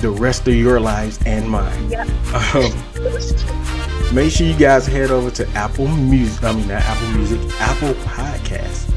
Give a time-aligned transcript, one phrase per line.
[0.00, 1.90] the rest of your lives and mine.
[1.90, 2.08] Yep.
[2.54, 6.42] Um, make sure you guys head over to Apple Music.
[6.44, 8.90] I mean, not Apple Music, Apple Podcast,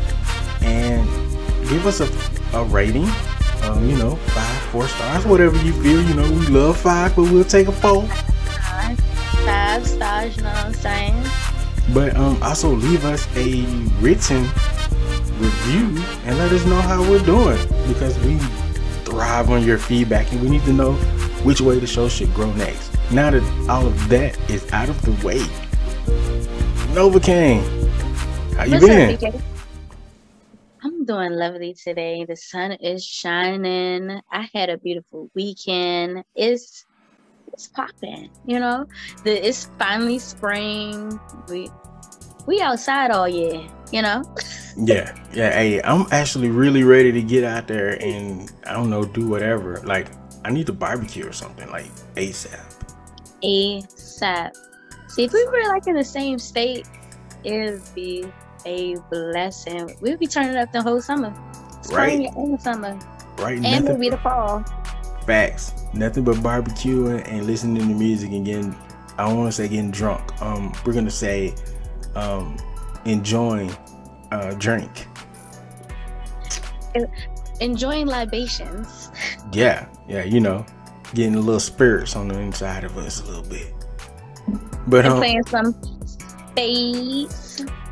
[0.63, 1.05] and
[1.69, 3.07] give us a, a rating.
[3.63, 6.01] Um, you know, five, four stars, whatever you feel.
[6.01, 8.03] You know, we love five, but we'll take a four.
[8.07, 8.99] Five,
[9.45, 11.15] five stars, you know what I'm saying?
[11.93, 13.63] But um, also leave us a
[14.01, 14.43] written
[15.39, 18.37] review and let us know how we're doing because we
[19.05, 20.93] thrive on your feedback and we need to know
[21.43, 22.91] which way the show should grow next.
[23.11, 25.39] Now that all of that is out of the way,
[26.93, 27.61] Novacaine,
[28.55, 29.17] how you What's up, been?
[29.17, 29.41] BK?
[31.07, 32.25] Doing lovely today.
[32.25, 34.19] The sun is shining.
[34.29, 36.25] I had a beautiful weekend.
[36.35, 36.85] It's
[37.53, 38.85] it's popping, you know.
[39.23, 41.17] The it's finally spring.
[41.47, 41.69] We
[42.45, 44.21] we outside all year, you know.
[44.79, 45.53] Yeah, yeah.
[45.53, 49.81] Hey, I'm actually really ready to get out there and I don't know, do whatever.
[49.83, 50.05] Like,
[50.45, 52.61] I need to barbecue or something like ASAP.
[53.41, 54.51] ASAP.
[55.07, 56.87] See, if we were like in the same state,
[57.43, 58.31] it'd be
[58.65, 59.95] a blessing.
[60.01, 61.33] We'll be turning up the whole summer.
[61.81, 62.35] Spring Right.
[62.35, 62.97] and summer.
[63.37, 63.55] Right?
[63.63, 64.63] And Nothing maybe the fall.
[65.25, 65.73] Facts.
[65.93, 68.75] Nothing but barbecuing and listening to music and getting
[69.17, 70.41] I don't want to say getting drunk.
[70.41, 71.53] Um we're gonna say
[72.15, 72.57] um
[73.05, 73.71] enjoying
[74.31, 75.07] uh drink.
[77.59, 79.09] Enjoying libations.
[79.51, 80.65] Yeah, yeah, you know,
[81.13, 83.73] getting a little spirits on the inside of us a little bit.
[84.87, 85.75] But um playing some
[86.05, 87.46] spades.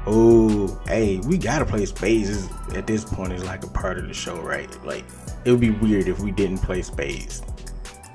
[0.07, 4.13] Oh hey, we gotta play spades at this point is like a part of the
[4.13, 4.69] show, right?
[4.85, 5.03] Like
[5.45, 7.41] it would be weird if we didn't play spades.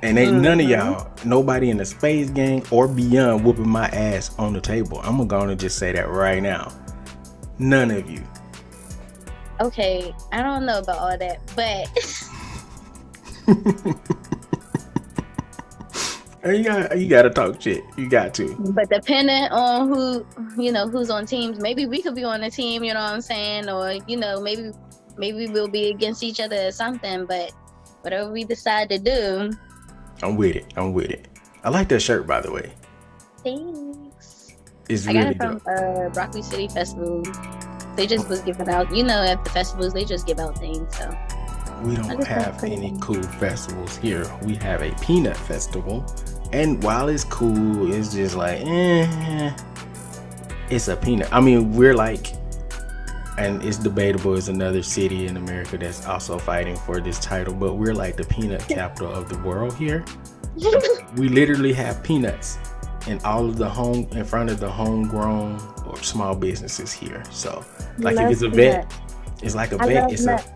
[0.02, 0.70] And ain't none of Mhm.
[0.70, 5.00] y'all, nobody in the spades gang or beyond whooping my ass on the table.
[5.04, 6.72] I'm gonna just say that right now.
[7.58, 8.22] None of you.
[9.60, 11.86] Okay, I don't know about all that, but
[16.46, 17.84] you got you gotta talk shit.
[17.96, 18.54] You got to.
[18.72, 22.50] but depending on who you know who's on teams, maybe we could be on a
[22.50, 22.82] team.
[22.82, 23.68] You know what I'm saying?
[23.68, 24.72] Or you know maybe
[25.18, 27.26] maybe we'll be against each other or something.
[27.26, 27.52] But
[28.02, 29.50] whatever we decide to do,
[30.22, 30.72] I'm with it.
[30.76, 31.28] I'm with it.
[31.62, 32.72] I like that shirt by the way.
[33.44, 34.54] thanks.
[34.88, 37.22] It's I got it from uh, Broccoli City Festival.
[37.96, 40.96] They just was giving out, you know, at the festivals they just give out things.
[40.96, 41.16] So
[41.82, 44.24] We don't have wanna put it any cool festivals here.
[44.42, 46.04] We have a peanut festival.
[46.52, 49.54] And while it's cool, it's just like, eh,
[50.68, 51.32] it's a peanut.
[51.32, 52.34] I mean, we're like,
[53.38, 57.74] and it's debatable, it's another city in America that's also fighting for this title, but
[57.74, 60.04] we're like the peanut capital of the world here.
[61.16, 62.58] We literally have peanuts
[63.08, 67.24] in all of the home, in front of the homegrown or small businesses here.
[67.30, 67.64] So,
[67.98, 68.92] like, if it's a vet,
[69.42, 70.46] it's like a vet, it's nut.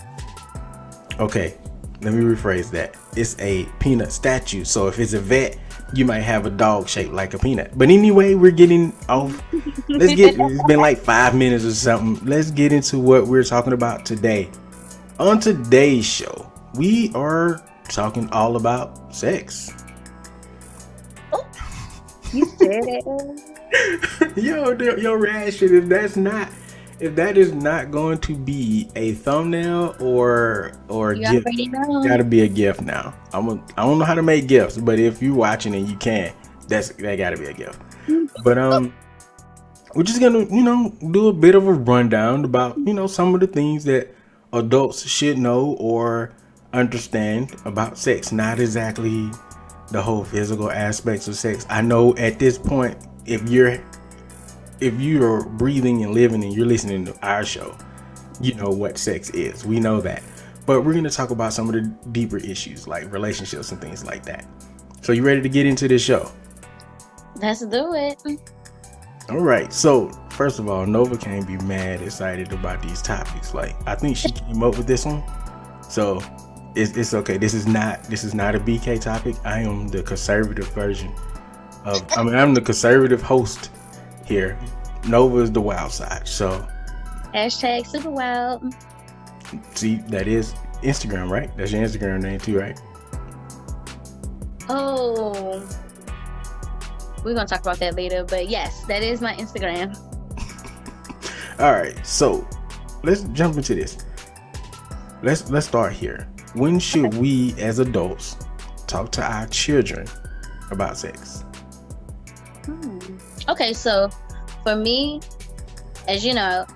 [1.19, 1.55] a Okay,
[2.03, 2.97] let me rephrase that.
[3.17, 4.65] It's a peanut statue.
[4.65, 5.59] So if it's a vet,
[5.95, 7.77] you might have a dog shaped like a peanut.
[7.77, 9.43] But anyway, we're getting off.
[9.89, 10.35] Let's get.
[10.45, 12.27] It's been like five minutes or something.
[12.27, 14.51] Let's get into what we're talking about today.
[15.19, 19.73] On today's show, we are talking all about sex.
[21.33, 21.47] Oh,
[22.33, 24.37] you said it.
[24.37, 26.49] yo, yo, your reaction if that's not
[27.01, 32.03] if that is not going to be a thumbnail or or You gift, already know.
[32.05, 33.15] gotta be a gift now.
[33.33, 35.97] I'm a, I don't know how to make gifts, but if you're watching and you
[35.97, 36.33] can,
[36.69, 37.81] that's that gotta be a gift.
[38.43, 38.95] But um,
[39.95, 43.35] we're just gonna you know do a bit of a rundown about you know some
[43.35, 44.15] of the things that
[44.53, 46.33] adults should know or
[46.73, 48.33] understand about sex.
[48.33, 49.31] Not exactly
[49.91, 51.67] the whole physical aspects of sex.
[51.69, 52.97] I know at this point,
[53.27, 53.79] if you're
[54.85, 57.77] if you're breathing and living and you're listening to our show,
[58.41, 59.65] you know what sex is.
[59.65, 60.23] We know that.
[60.67, 61.83] But we're going to talk about some of the
[62.13, 64.47] deeper issues like relationships and things like that.
[65.03, 66.31] So, you ready to get into this show?
[67.37, 68.23] Let's do it.
[69.31, 69.73] All right.
[69.73, 73.55] So, first of all, Novacaine be mad excited about these topics.
[73.55, 75.23] Like, I think she came up with this one.
[75.89, 76.21] So,
[76.75, 77.39] it's, it's okay.
[77.39, 79.37] This is not this is not a BK topic.
[79.45, 81.13] I am the conservative version
[81.85, 83.71] of I mean I'm the conservative host
[84.25, 84.59] here.
[85.09, 86.27] Nova is the wild side.
[86.27, 86.67] So
[87.35, 88.75] hashtag super wild.
[89.75, 91.55] See, that is Instagram, right?
[91.57, 92.81] That's your Instagram name too, right?
[94.69, 95.67] Oh,
[97.25, 98.25] we're gonna talk about that later.
[98.25, 99.99] But yes, that is my Instagram.
[101.61, 102.47] All right, so
[103.03, 103.99] let's jump into this.
[105.23, 106.29] Let's let's start here.
[106.55, 108.37] When should we, as adults,
[108.87, 110.07] talk to our children
[110.71, 111.45] about sex?
[112.65, 112.99] Hmm.
[113.49, 114.09] Okay, so
[114.65, 115.21] for me,
[116.09, 116.67] as you know,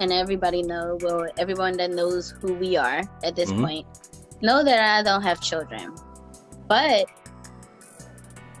[0.00, 3.64] and everybody know, well, everyone that knows who we are at this mm-hmm.
[3.64, 3.86] point,
[4.42, 5.94] know that I don't have children,
[6.68, 7.06] but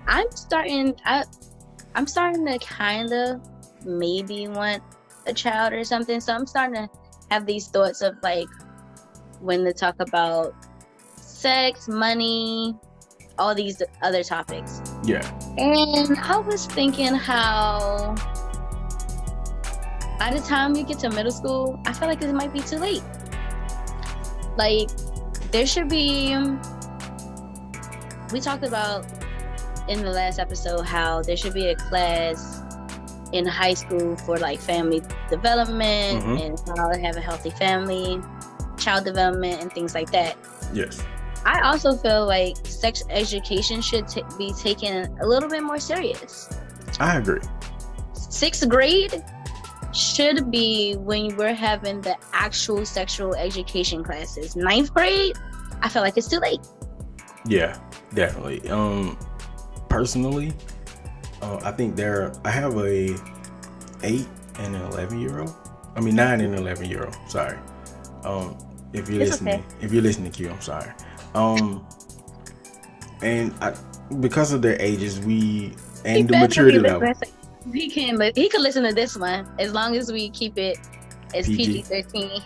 [0.06, 0.96] I'm starting.
[1.04, 1.24] I
[1.94, 3.40] I'm starting to kind of
[3.84, 4.82] maybe want
[5.26, 6.20] a child or something.
[6.20, 6.90] So I'm starting to
[7.30, 8.48] have these thoughts of like
[9.40, 10.54] when to talk about
[11.16, 12.74] sex, money,
[13.38, 14.82] all these other topics.
[15.04, 15.28] Yeah.
[15.58, 18.16] And I was thinking how
[20.18, 22.78] by the time you get to middle school, I feel like it might be too
[22.78, 23.02] late.
[24.56, 24.88] Like,
[25.52, 26.36] there should be.
[28.32, 29.06] We talked about
[29.88, 32.62] in the last episode how there should be a class
[33.32, 36.36] in high school for like family development mm-hmm.
[36.36, 38.20] and how to have a healthy family,
[38.76, 40.36] child development, and things like that.
[40.72, 41.02] Yes.
[41.44, 46.50] I also feel like sex education should t- be taken a little bit more serious.
[47.00, 47.40] I agree.
[48.12, 49.24] Sixth grade
[49.98, 54.56] should be when we're having the actual sexual education classes.
[54.56, 55.36] Ninth grade,
[55.82, 56.60] I feel like it's too late.
[57.46, 57.78] Yeah,
[58.14, 58.68] definitely.
[58.70, 59.18] Um,
[59.88, 60.52] personally,
[61.42, 62.32] uh, I think there.
[62.44, 63.16] I have a
[64.02, 64.28] eight
[64.58, 65.54] and an eleven year old.
[65.96, 67.16] I mean nine and eleven year old.
[67.28, 67.58] Sorry.
[68.24, 68.56] Um,
[68.92, 69.64] if you're it's listening, okay.
[69.80, 70.92] if you're listening, to Q, I'm sorry.
[71.34, 71.86] Um,
[73.22, 73.74] and I,
[74.20, 75.74] because of their ages, we
[76.04, 77.12] and the maturity level.
[77.72, 80.78] He can he can listen to this one as long as we keep it
[81.34, 82.42] as PG thirteen.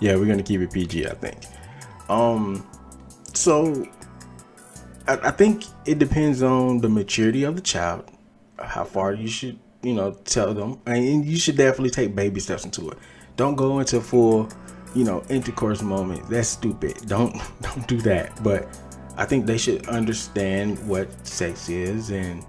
[0.00, 1.38] Yeah, we're gonna keep it PG, I think.
[2.08, 2.66] Um,
[3.34, 3.86] so
[5.06, 8.10] I, I think it depends on the maturity of the child,
[8.58, 12.64] how far you should you know tell them, and you should definitely take baby steps
[12.64, 12.98] into it.
[13.36, 14.48] Don't go into full
[14.94, 16.28] you know, intercourse moment.
[16.28, 17.06] That's stupid.
[17.06, 18.42] Don't don't do that.
[18.42, 18.68] But
[19.16, 22.44] I think they should understand what sex is and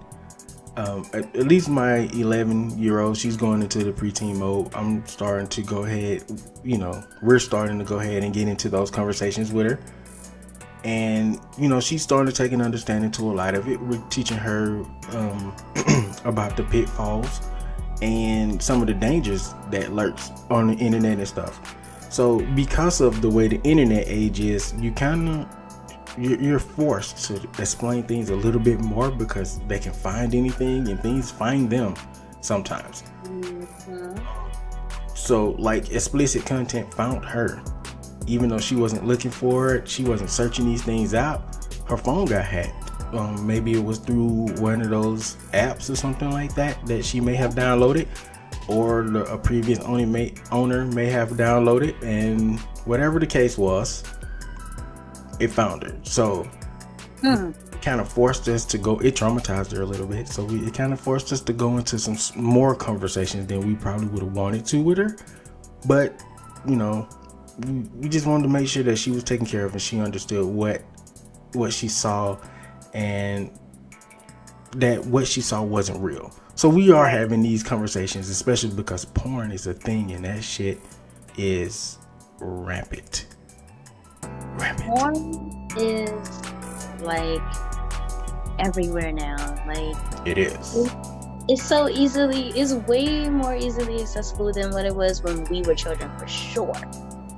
[0.76, 4.74] um, at, at, least my 11 year old she's going into the preteen mode.
[4.74, 6.24] I'm starting to go ahead
[6.64, 9.80] you know we're starting to go ahead and get into those conversations with her.
[10.84, 13.80] And you know she's starting to take an understanding to a lot of it.
[13.80, 15.54] We're teaching her um,
[16.24, 17.40] about the pitfalls
[18.00, 21.76] and some of the dangers that lurks on the internet and stuff.
[22.10, 25.61] So because of the way the internet age is, you kind of
[26.18, 31.00] you're forced to explain things a little bit more because they can find anything and
[31.00, 31.94] things find them
[32.40, 33.04] sometimes.
[33.24, 34.18] Mm-hmm.
[35.14, 37.62] So like explicit content found her,
[38.26, 41.66] even though she wasn't looking for it, she wasn't searching these things out.
[41.86, 42.90] Her phone got hacked.
[43.14, 47.20] Um, maybe it was through one of those apps or something like that that she
[47.20, 48.08] may have downloaded
[48.68, 54.04] or the, a previous owner may, owner may have downloaded, and whatever the case was,
[55.42, 55.98] it found her.
[56.02, 56.44] So,
[57.20, 57.50] hmm.
[57.80, 58.98] kind of forced us to go.
[59.00, 61.76] It traumatized her a little bit, so we, it kind of forced us to go
[61.76, 65.16] into some more conversations than we probably would have wanted to with her.
[65.86, 66.22] But
[66.66, 67.08] you know,
[67.66, 70.00] we, we just wanted to make sure that she was taken care of and she
[70.00, 70.82] understood what
[71.54, 72.38] what she saw
[72.94, 73.50] and
[74.76, 76.32] that what she saw wasn't real.
[76.54, 80.80] So we are having these conversations, especially because porn is a thing and that shit
[81.36, 81.98] is
[82.38, 83.26] rampant.
[84.58, 86.40] Porn is
[87.00, 87.42] like
[88.58, 89.36] everywhere now.
[89.66, 90.76] Like it is.
[90.76, 90.92] It,
[91.48, 95.74] it's so easily it's way more easily accessible than what it was when we were
[95.74, 96.74] children for sure.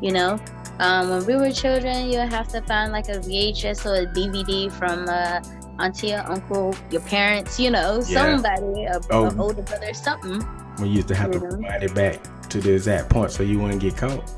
[0.01, 0.39] You know?
[0.81, 4.71] Um, when we were children, you have to find like a VHS or a DVD
[4.73, 5.41] from uh,
[5.79, 8.41] auntie or uncle, your parents, you know, yeah.
[8.41, 9.27] somebody, a, oh.
[9.27, 10.45] a, older brother, something.
[10.81, 11.69] We used to have to know?
[11.81, 14.31] it back to the exact point so you wouldn't get caught.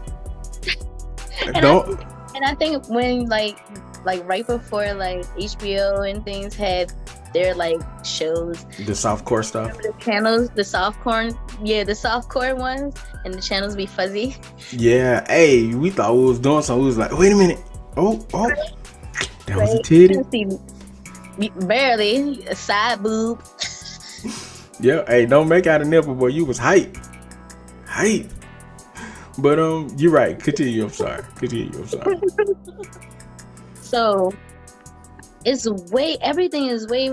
[1.61, 2.16] don't.
[2.37, 3.59] And I think when like
[4.05, 6.93] like right before like HBO and things had
[7.33, 13.33] their like shows, the softcore stuff, the channels, the softcore, yeah, the softcore ones, and
[13.33, 14.37] the channels be fuzzy.
[14.71, 16.83] Yeah, hey, we thought we was doing something.
[16.83, 17.59] We was like, wait a minute,
[17.97, 18.49] oh, oh,
[19.47, 20.59] that was a titty.
[21.67, 23.43] Barely a side boob.
[24.81, 26.27] yeah, hey, don't make out a nipple, boy.
[26.27, 26.99] You was hype,
[27.87, 28.31] hype.
[29.39, 30.39] But um, you're right.
[30.39, 30.85] Continue.
[30.85, 31.23] I'm sorry.
[31.37, 31.79] Continue.
[31.79, 32.19] I'm sorry.
[33.81, 34.33] so
[35.45, 37.11] it's way everything is way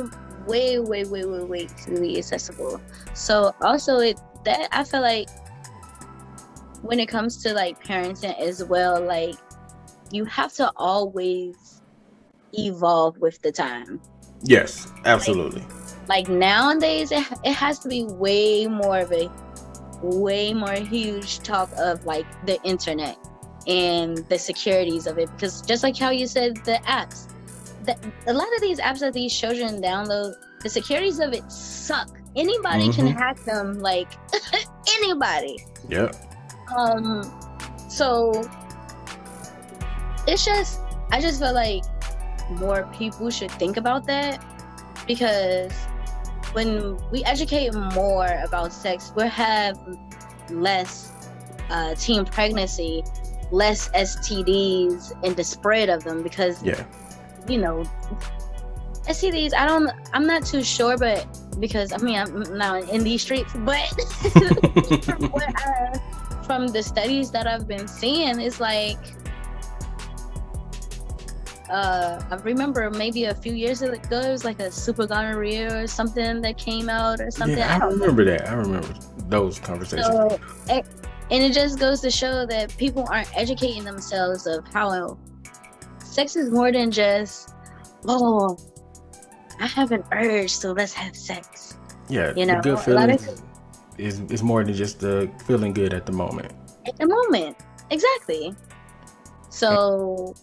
[0.47, 2.81] way way way way way too accessible.
[3.13, 5.29] So also it that I feel like
[6.81, 9.35] when it comes to like parenting as well, like
[10.11, 11.81] you have to always
[12.53, 14.01] evolve with the time.
[14.43, 15.61] Yes, absolutely.
[16.07, 19.31] Like, like nowadays, it, it has to be way more of a
[20.03, 23.17] way more huge talk of like the internet
[23.67, 25.31] and the securities of it.
[25.31, 27.33] Because just like how you said the apps
[27.85, 32.09] the, a lot of these apps that these children download the securities of it suck.
[32.35, 33.07] Anybody mm-hmm.
[33.07, 34.07] can hack them like
[34.87, 35.65] anybody.
[35.89, 36.11] Yeah.
[36.77, 37.23] Um
[37.89, 38.43] so
[40.27, 40.79] it's just
[41.11, 41.83] i just feel like
[42.51, 44.43] more people should think about that
[45.05, 45.71] because
[46.53, 49.77] when we educate more about sex, we'll have
[50.49, 51.11] less
[51.69, 53.03] uh, teen pregnancy,
[53.51, 56.83] less STDs, and the spread of them because, yeah,
[57.47, 57.83] you know,
[59.07, 59.53] STDs.
[59.53, 59.91] I don't.
[60.13, 61.27] I'm not too sure, but
[61.59, 63.85] because I mean I'm not in these streets, but
[65.03, 65.99] from, I,
[66.45, 68.97] from the studies that I've been seeing, it's like
[71.69, 75.87] uh, I remember maybe a few years ago, it was like a super gonorrhea or
[75.87, 77.57] something that came out or something.
[77.57, 78.49] Yeah, I, remember that.
[78.49, 78.93] I remember
[79.27, 80.07] those conversations.
[80.07, 85.17] So, and it just goes to show that people aren't educating themselves of how
[85.99, 87.55] sex is more than just,
[88.07, 88.57] oh,
[89.59, 91.77] I have an urge, so let's have sex.
[92.09, 93.41] Yeah, you know, good feeling of,
[93.97, 96.51] is is more than just the feeling good at the moment.
[96.85, 97.57] At the moment,
[97.89, 98.53] exactly.
[99.49, 100.35] So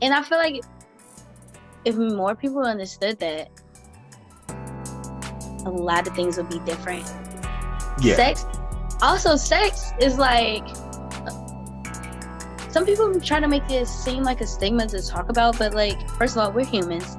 [0.00, 0.62] and I feel like
[1.84, 3.50] if more people understood that,
[5.64, 7.06] a lot of things would be different.
[8.00, 8.14] Yeah.
[8.14, 8.44] Sex,
[9.02, 10.66] also, sex is like
[12.70, 16.08] some people try to make it seem like a stigma to talk about, but like,
[16.10, 17.16] first of all, we're humans.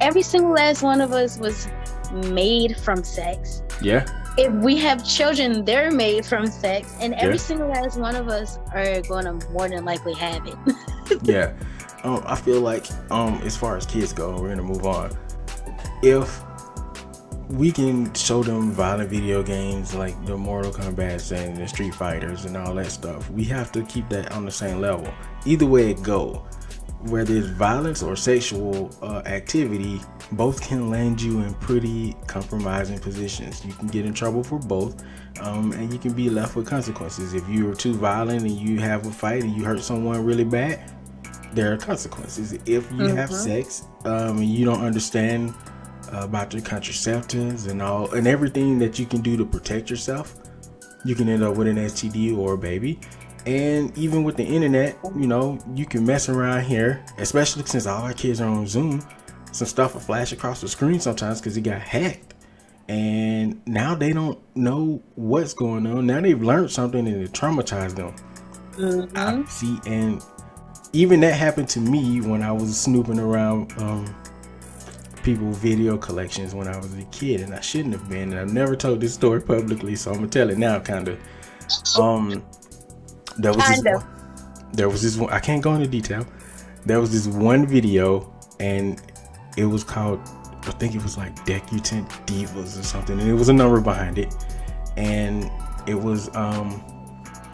[0.00, 1.68] Every single last one of us was
[2.12, 3.62] made from sex.
[3.80, 4.06] Yeah.
[4.38, 7.40] If we have children, they're made from sex, and every yeah.
[7.40, 10.56] single last one of us are going to more than likely have it.
[11.22, 11.52] yeah
[12.06, 15.10] um, I feel like um, as far as kids go, we're gonna move on.
[16.02, 16.42] If
[17.48, 22.44] we can show them violent video games like the Mortal Kombat and the Street Fighters
[22.44, 25.12] and all that stuff, we have to keep that on the same level.
[25.44, 26.46] Either way it go,
[27.02, 30.00] whether it's violence or sexual uh, activity,
[30.32, 33.64] both can land you in pretty compromising positions.
[33.64, 35.04] You can get in trouble for both,
[35.40, 37.34] um, and you can be left with consequences.
[37.34, 40.44] If you are too violent and you have a fight and you hurt someone really
[40.44, 40.95] bad,
[41.56, 42.52] there are consequences.
[42.52, 43.16] If you mm-hmm.
[43.16, 45.54] have sex um, and you don't understand
[46.12, 50.36] uh, about your contraceptives and all and everything that you can do to protect yourself,
[51.04, 53.00] you can end up with an STD or a baby.
[53.46, 58.02] And even with the internet, you know, you can mess around here, especially since all
[58.02, 59.06] our kids are on Zoom.
[59.52, 62.34] Some stuff will flash across the screen sometimes because it got hacked.
[62.88, 66.06] And now they don't know what's going on.
[66.06, 68.14] Now they've learned something and it traumatized them.
[68.72, 69.16] Mm-hmm.
[69.16, 70.22] I see, and
[70.92, 74.14] even that happened to me when I was snooping around um,
[75.22, 78.32] people video collections when I was a kid, and I shouldn't have been.
[78.32, 81.18] And I've never told this story publicly, so I'm gonna tell it now, kind of.
[81.98, 82.44] Um,
[83.38, 84.04] there was this one,
[84.72, 85.32] there was this one.
[85.32, 86.26] I can't go into detail.
[86.84, 89.00] There was this one video, and
[89.56, 90.20] it was called.
[90.62, 94.18] I think it was like Decadent Divas or something, and it was a number behind
[94.18, 94.34] it,
[94.96, 95.50] and
[95.86, 96.82] it was um,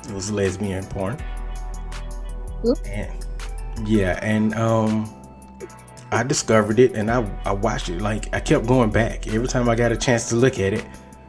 [0.09, 1.17] it was lesbian porn.
[2.87, 3.22] And
[3.85, 5.11] yeah, and um
[6.12, 8.02] I discovered it and I, I watched it.
[8.02, 9.26] Like I kept going back.
[9.29, 10.85] Every time I got a chance to look at it,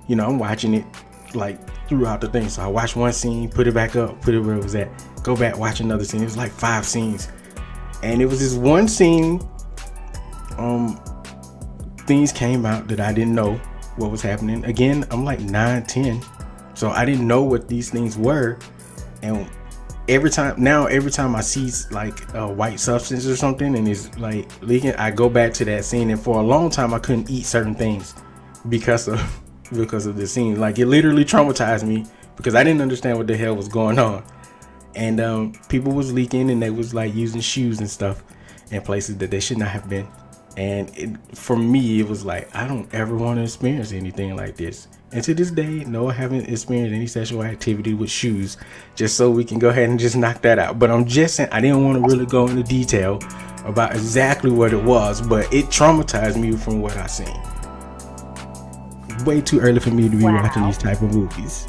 [0.08, 0.86] you know, I'm watching it
[1.34, 1.58] like
[1.88, 2.50] throughout the thing.
[2.50, 4.90] So I watched one scene, put it back up, put it where it was at,
[5.24, 6.22] go back, watch another scene.
[6.22, 7.30] It was like five scenes.
[8.04, 9.42] And it was this one scene,
[10.58, 11.02] um,
[12.00, 13.54] things came out that I didn't know
[13.96, 14.66] what was happening.
[14.66, 16.22] Again, I'm like 9, 10.
[16.74, 18.60] So I didn't know what these things were.
[19.22, 19.48] And
[20.10, 24.18] every time now every time i see like a white substance or something and it's
[24.18, 27.30] like leaking i go back to that scene and for a long time i couldn't
[27.30, 28.14] eat certain things
[28.70, 29.40] because of
[29.74, 32.06] because of the scene like it literally traumatized me
[32.36, 34.24] because i didn't understand what the hell was going on
[34.96, 38.24] and um, people was leaking and they was like using shoes and stuff
[38.72, 40.08] in places that they should not have been.
[40.56, 44.56] And it, for me, it was like I don't ever want to experience anything like
[44.56, 44.88] this.
[45.14, 48.58] And to this day, no, I haven't experienced any sexual activity with shoes.
[48.96, 50.80] Just so we can go ahead and just knock that out.
[50.80, 53.20] But I'm just saying, I didn't want to really go into detail
[53.64, 57.28] about exactly what it was, but it traumatized me from what I seen.
[59.24, 60.42] Way too early for me to be wow.
[60.42, 61.68] watching these type of movies,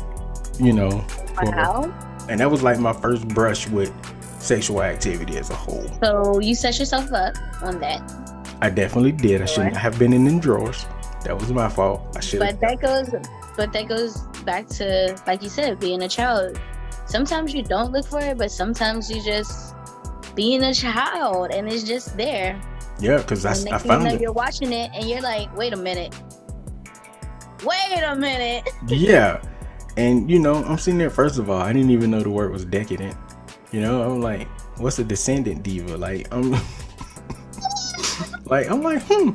[0.58, 1.04] you know.
[1.42, 1.92] Wow.
[2.28, 3.92] and that was like my first brush with
[4.40, 5.86] sexual activity as a whole.
[6.02, 8.02] So you set yourself up on that.
[8.60, 9.42] I definitely did.
[9.42, 10.86] I shouldn't have been in them drawers.
[11.24, 12.14] That was my fault.
[12.16, 12.40] I should.
[12.40, 13.10] But that goes.
[13.56, 16.60] But that goes back to like you said, being a child.
[17.06, 19.74] Sometimes you don't look for it, but sometimes you just
[20.34, 22.60] being a child and it's just there.
[23.00, 24.20] Yeah, because I, I found it.
[24.20, 26.14] You're watching it and you're like, wait a minute.
[27.64, 28.68] Wait a minute.
[28.86, 29.42] yeah.
[29.96, 31.10] And you know, I'm sitting there.
[31.10, 33.16] First of all, I didn't even know the word was decadent.
[33.72, 35.96] You know, I'm like, what's a descendant diva?
[35.96, 36.52] Like, I'm
[38.44, 39.30] like, I'm like, hmm,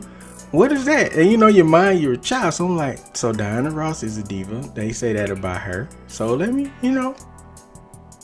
[0.52, 1.14] what is that?
[1.14, 2.54] And you know, your mind, you're a child.
[2.56, 4.70] So I'm like, so Diana Ross is a diva.
[4.74, 5.90] They say that about her.
[6.08, 7.16] So let me, you know,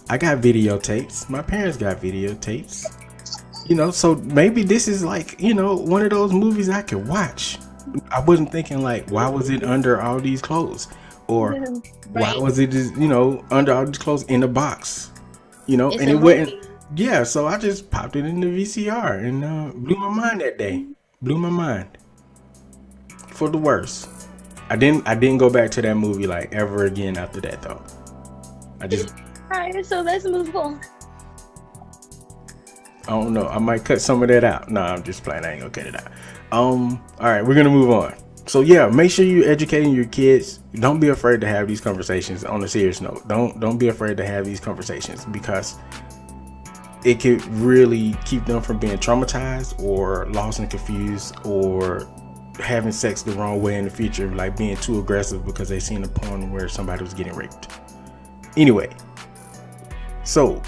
[0.10, 1.30] I got videotapes.
[1.30, 3.02] My parents got videotapes.
[3.68, 7.08] You know, so maybe this is like, you know, one of those movies I could
[7.08, 7.58] watch.
[8.12, 10.88] I wasn't thinking like, why was it under all these clothes?
[11.28, 11.88] Or right.
[12.10, 15.12] why was it just, you know, under all these clothes in a box?
[15.66, 16.52] You know, it's and it went
[16.94, 20.58] yeah, so I just popped it in the VCR and uh, blew my mind that
[20.58, 20.86] day.
[21.22, 21.98] Blew my mind.
[23.36, 24.30] For the worst.
[24.70, 27.84] I didn't I didn't go back to that movie like ever again after that though.
[28.82, 29.14] I just
[29.52, 30.82] Alright, so let's move on.
[33.08, 33.48] I don't know.
[33.48, 34.70] I might cut some of that out.
[34.70, 35.46] No, I'm just playing.
[35.46, 36.12] I ain't gonna cut it out.
[36.52, 38.16] Um, all right, we're gonna move on.
[38.48, 40.60] So yeah, make sure you're educating your kids.
[40.74, 42.44] Don't be afraid to have these conversations.
[42.44, 45.76] On a serious note, don't don't be afraid to have these conversations because
[47.04, 52.08] it could really keep them from being traumatized or lost and confused or
[52.60, 56.04] having sex the wrong way in the future, like being too aggressive because they seen
[56.04, 57.68] a porn where somebody was getting raped.
[58.58, 58.90] Anyway,
[60.24, 60.62] so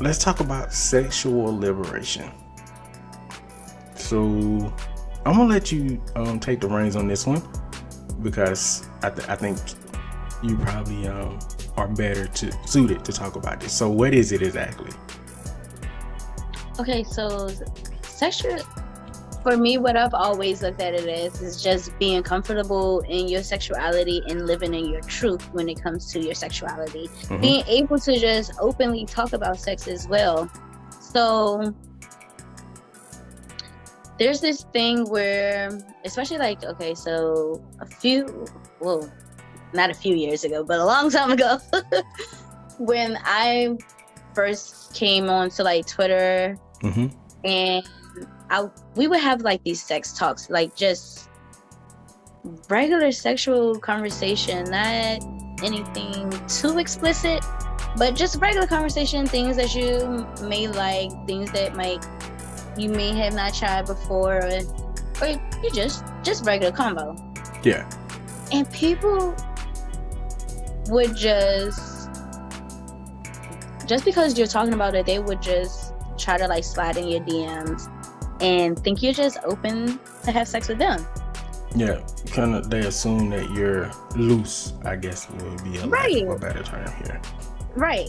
[0.00, 2.30] let's talk about sexual liberation.
[3.94, 4.18] So
[5.26, 7.42] I'm gonna let you um, take the reins on this one
[8.22, 9.58] because I, th- I think
[10.42, 11.38] you probably um,
[11.76, 13.72] are better to suited to talk about this.
[13.72, 14.90] So what is it exactly?
[16.78, 17.50] Okay, so
[18.02, 18.58] sexual
[19.42, 23.42] for me what I've always looked at it as is just being comfortable in your
[23.42, 27.08] sexuality and living in your truth when it comes to your sexuality.
[27.08, 27.40] Mm-hmm.
[27.40, 30.50] Being able to just openly talk about sex as well.
[31.00, 31.74] So
[34.18, 35.70] there's this thing where
[36.04, 38.46] especially like okay, so a few
[38.80, 39.10] well
[39.72, 41.58] not a few years ago, but a long time ago
[42.78, 43.78] when I
[44.34, 47.46] first came on to like Twitter Mm-hmm.
[47.46, 47.88] And
[48.50, 51.28] I we would have like these sex talks, like just
[52.68, 55.20] regular sexual conversation, not
[55.62, 57.44] anything too explicit,
[57.96, 62.04] but just regular conversation, things that you may like, things that might
[62.76, 64.60] you may have not tried before, or,
[65.22, 65.28] or
[65.62, 67.16] you just just regular combo.
[67.62, 67.88] Yeah.
[68.52, 69.36] And people
[70.88, 72.10] would just
[73.86, 77.20] just because you're talking about it, they would just try to like slide in your
[77.20, 77.88] DMs
[78.40, 81.06] and think you're just open to have sex with them.
[81.76, 82.00] Yeah,
[82.32, 82.68] kind of.
[82.68, 84.72] They assume that you're loose.
[84.84, 86.26] I guess would be a, right.
[86.26, 87.20] a better term here.
[87.76, 88.08] Right.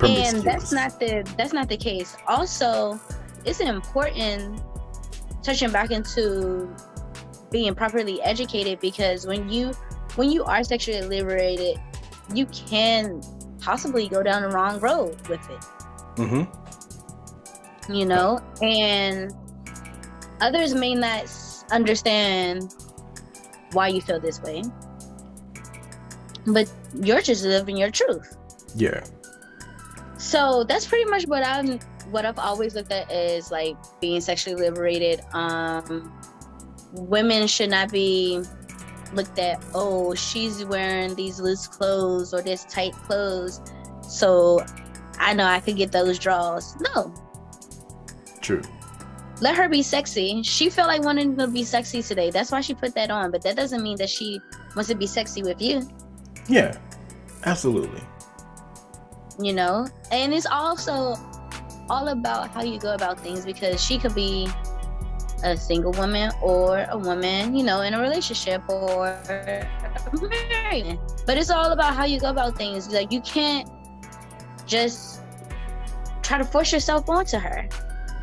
[0.00, 2.16] And that's not the that's not the case.
[2.28, 3.00] Also,
[3.44, 4.60] it's important
[5.42, 6.72] touching back into
[7.50, 9.72] being properly educated because when you
[10.14, 11.80] when you are sexually liberated,
[12.32, 13.20] you can
[13.60, 15.64] possibly go down the wrong road with it.
[16.14, 16.67] Mm-hmm
[17.88, 19.34] you know, and
[20.40, 21.30] others may not
[21.70, 22.74] understand
[23.72, 24.62] why you feel this way,
[26.46, 26.70] but
[27.00, 28.36] you're just living your truth.
[28.74, 29.04] Yeah.
[30.18, 31.78] So that's pretty much what I'm
[32.10, 35.20] what I've always looked at is like being sexually liberated.
[35.32, 36.12] Um,
[36.92, 38.42] women should not be
[39.12, 39.62] looked at.
[39.74, 43.60] Oh, she's wearing these loose clothes or this tight clothes,
[44.02, 44.64] so
[45.18, 46.76] I know I could get those draws.
[46.94, 47.12] No,
[48.48, 48.62] True.
[49.42, 50.42] Let her be sexy.
[50.42, 52.30] She felt like wanting to be sexy today.
[52.30, 53.30] That's why she put that on.
[53.30, 54.40] But that doesn't mean that she
[54.74, 55.86] wants to be sexy with you.
[56.48, 56.78] Yeah,
[57.44, 58.00] absolutely.
[59.38, 61.14] You know, and it's also
[61.90, 64.48] all about how you go about things because she could be
[65.44, 69.20] a single woman or a woman, you know, in a relationship or
[70.48, 70.98] married.
[71.26, 72.90] But it's all about how you go about things.
[72.90, 73.68] Like you can't
[74.66, 75.20] just
[76.22, 77.68] try to force yourself onto her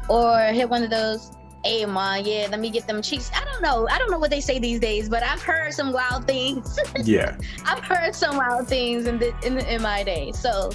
[0.10, 1.32] or hit one of those
[1.64, 3.32] hey ma yeah let me get them cheeks.
[3.34, 3.88] I don't know.
[3.90, 6.78] I don't know what they say these days but i've heard some wild things.
[7.04, 7.38] Yeah.
[7.66, 10.32] I've heard some wild things in the, in, in my day.
[10.32, 10.72] So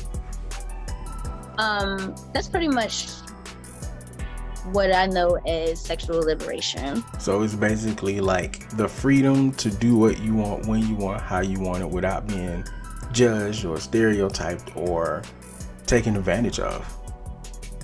[1.59, 3.09] um that's pretty much
[4.73, 7.05] what i know as sexual liberation.
[7.19, 11.40] So it's basically like the freedom to do what you want when you want how
[11.40, 12.64] you want it without being
[13.12, 15.23] judged or stereotyped or
[15.87, 16.99] taken advantage of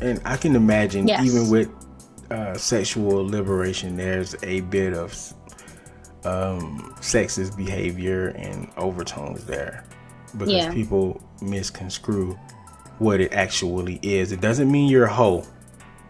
[0.01, 1.25] and i can imagine yes.
[1.25, 1.69] even with
[2.31, 5.13] uh, sexual liberation, there's a bit of
[6.25, 9.85] um, sexist behavior and overtones there
[10.33, 10.73] because yeah.
[10.73, 12.39] people misconstrue
[12.99, 14.33] what it actually is.
[14.33, 15.45] It doesn't mean you're a hoe.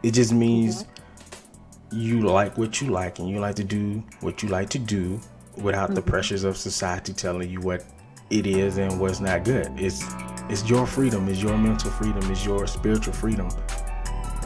[0.02, 2.00] It just means mm-hmm.
[2.00, 5.20] you like what you like and you like to do what you like to do
[5.56, 5.94] without mm-hmm.
[5.96, 7.84] the pressures of society telling you what
[8.30, 9.70] it is and what's not good.
[9.76, 10.02] It's
[10.48, 13.48] it's your freedom, it's your mental freedom, it's your spiritual freedom.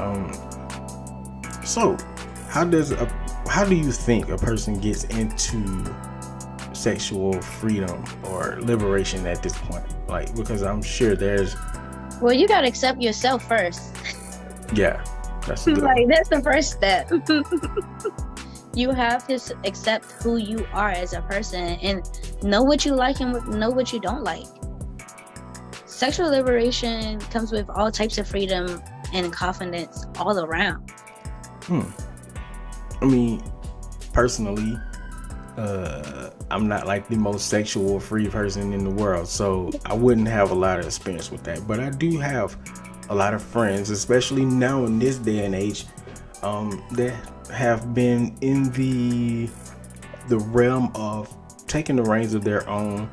[0.01, 0.33] Um,
[1.63, 1.97] so,
[2.49, 3.07] how does a
[3.49, 5.95] how do you think a person gets into
[6.73, 9.85] sexual freedom or liberation at this point?
[10.09, 11.57] Like, because I'm sure there's.
[12.21, 13.95] Well, you gotta accept yourself first.
[14.73, 15.05] Yeah,
[15.47, 17.11] that's like that's the first step.
[18.75, 22.09] you have to accept who you are as a person and
[22.43, 24.47] know what you like and know what you don't like.
[25.87, 28.81] Sexual liberation comes with all types of freedom
[29.13, 30.91] and confidence all around.
[31.65, 31.83] Hmm.
[33.01, 33.43] I mean,
[34.13, 34.77] personally,
[35.57, 40.29] uh, I'm not like the most sexual free person in the world, so I wouldn't
[40.29, 41.67] have a lot of experience with that.
[41.67, 42.57] But I do have
[43.09, 45.87] a lot of friends, especially now in this day and age,
[46.43, 47.15] um, that
[47.53, 49.49] have been in the
[50.29, 51.35] the realm of
[51.67, 53.09] taking the reins of their own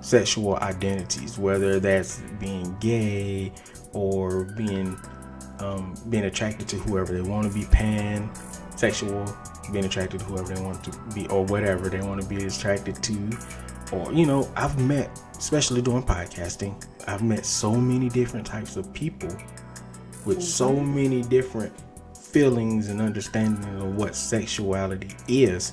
[0.00, 3.52] sexual identities, whether that's being gay
[3.92, 4.98] or being
[5.60, 10.62] um, being attracted to whoever they want to be pansexual, being attracted to whoever they
[10.62, 13.38] want to be, or whatever they want to be attracted to.
[13.92, 18.92] Or, you know, I've met, especially doing podcasting, I've met so many different types of
[18.92, 19.30] people
[20.26, 20.40] with mm-hmm.
[20.40, 21.72] so many different
[22.16, 25.72] feelings and understanding of what sexuality is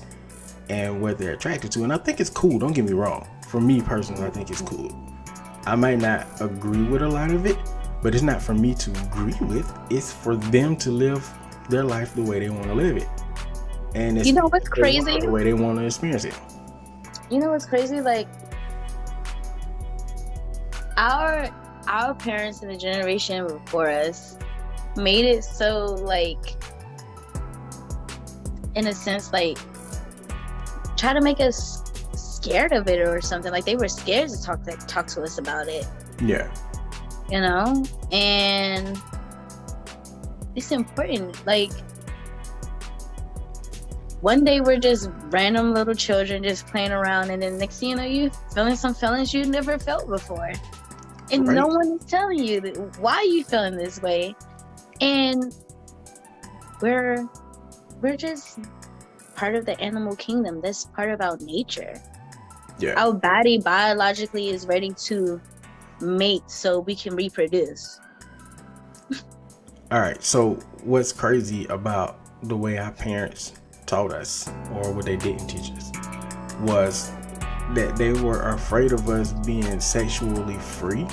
[0.68, 1.84] and what they're attracted to.
[1.84, 3.28] And I think it's cool, don't get me wrong.
[3.48, 4.90] For me personally, I think it's cool.
[5.66, 7.58] I might not agree with a lot of it,
[8.06, 9.68] but it's not for me to agree with.
[9.90, 11.28] It's for them to live
[11.68, 13.08] their life the way they want to live it.
[13.96, 15.18] And you know what's crazy?
[15.18, 16.38] The way they want to experience it.
[17.32, 18.00] You know what's crazy?
[18.00, 18.28] Like
[20.96, 21.50] our
[21.88, 24.38] our parents and the generation before us
[24.96, 26.62] made it so like
[28.76, 29.58] in a sense like
[30.96, 31.82] try to make us
[32.14, 35.38] scared of it or something like they were scared to talk to talk to us
[35.38, 35.88] about it
[36.22, 36.48] yeah
[37.30, 37.84] you know?
[38.12, 39.00] And
[40.54, 41.70] it's important like
[44.20, 47.96] one day we're just random little children just playing around and then next thing you
[47.96, 50.52] know you feeling some feelings you never felt before.
[51.30, 51.54] And right.
[51.54, 52.60] no one is telling you
[53.00, 54.34] why you feeling this way.
[55.00, 55.54] And
[56.80, 57.28] we're
[58.00, 58.58] we're just
[59.34, 60.60] part of the animal kingdom.
[60.60, 62.00] That's part of our nature.
[62.78, 62.94] Yeah.
[62.96, 65.40] Our body biologically is ready to
[66.00, 68.00] mate so we can reproduce.
[69.90, 70.22] All right.
[70.22, 73.54] So, what's crazy about the way our parents
[73.86, 75.92] taught us, or what they didn't teach us,
[76.60, 77.10] was
[77.74, 81.06] that they were afraid of us being sexually free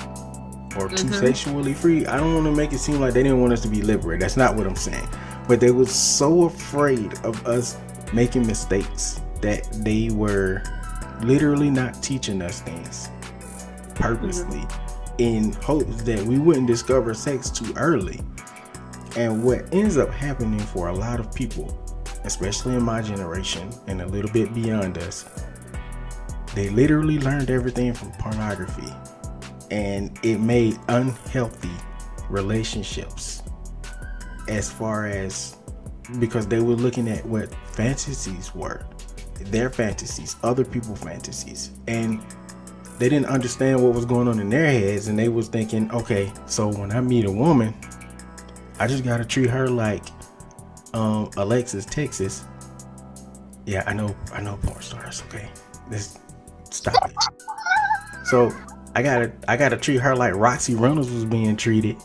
[0.76, 1.12] or too mm-hmm.
[1.12, 2.04] sexually free.
[2.06, 4.22] I don't want to make it seem like they didn't want us to be liberated.
[4.22, 5.06] That's not what I'm saying.
[5.46, 7.76] But they were so afraid of us
[8.12, 10.62] making mistakes that they were
[11.22, 13.08] literally not teaching us things
[14.04, 14.66] purposely
[15.16, 18.20] in hopes that we wouldn't discover sex too early.
[19.16, 21.78] And what ends up happening for a lot of people,
[22.24, 25.24] especially in my generation and a little bit beyond us,
[26.54, 28.92] they literally learned everything from pornography
[29.70, 31.72] and it made unhealthy
[32.28, 33.42] relationships
[34.48, 35.56] as far as
[36.18, 38.84] because they were looking at what fantasies were
[39.46, 42.22] their fantasies other people's fantasies and
[42.98, 46.32] they didn't understand what was going on in their heads and they was thinking okay
[46.46, 47.74] so when i meet a woman
[48.78, 50.04] i just gotta treat her like
[50.94, 52.44] um alexis texas.
[53.66, 55.48] Yeah i know i know porn stars okay.
[55.90, 56.18] Let's
[56.70, 57.16] stop it.
[58.24, 58.52] So
[58.94, 61.96] i gotta i gotta treat her like roxy reynolds was being treated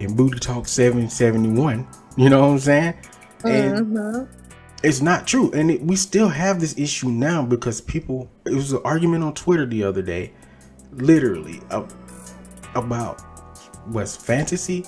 [0.00, 2.94] in booty talk 771 you know what i'm saying?
[3.44, 4.32] And mm-hmm.
[4.82, 8.72] it's not true and it, we still have this issue now because people it was
[8.72, 10.32] an argument on twitter the other day
[11.00, 11.60] literally
[12.74, 13.20] about
[13.86, 14.84] what's fantasy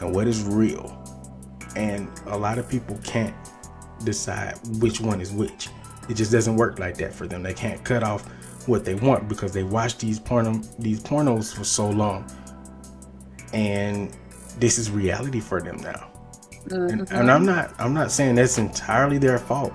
[0.00, 1.00] and what is real.
[1.76, 3.34] And a lot of people can't
[4.04, 5.68] decide which one is which.
[6.08, 7.42] It just doesn't work like that for them.
[7.42, 8.26] They can't cut off
[8.68, 12.30] what they want because they watch these porno these pornos for so long.
[13.52, 14.16] And
[14.58, 16.10] this is reality for them now.
[16.66, 17.00] Mm-hmm.
[17.00, 19.72] And, and I'm not I'm not saying that's entirely their fault.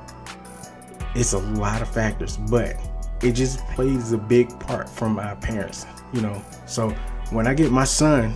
[1.15, 2.75] It's a lot of factors, but
[3.21, 6.41] it just plays a big part from our parents, you know.
[6.65, 6.89] So
[7.32, 8.34] when I get my son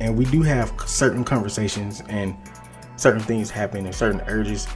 [0.00, 2.36] and we do have certain conversations and
[2.96, 4.66] certain things happen and certain urges,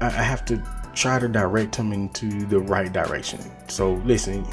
[0.00, 0.62] I, I have to
[0.94, 3.40] try to direct him into the right direction.
[3.68, 4.46] So listen,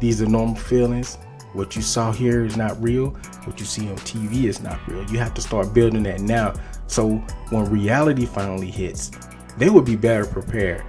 [0.00, 1.18] these are normal feelings.
[1.52, 3.10] What you saw here is not real.
[3.44, 5.08] What you see on TV is not real.
[5.10, 6.54] You have to start building that now.
[6.88, 7.16] So
[7.50, 9.12] when reality finally hits,
[9.56, 10.84] they will be better prepared.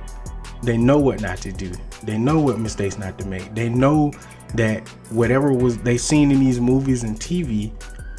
[0.64, 1.72] They know what not to do.
[2.06, 3.54] They know what mistakes not to make.
[3.56, 4.12] They know
[4.54, 7.72] that whatever was they seen in these movies and TV,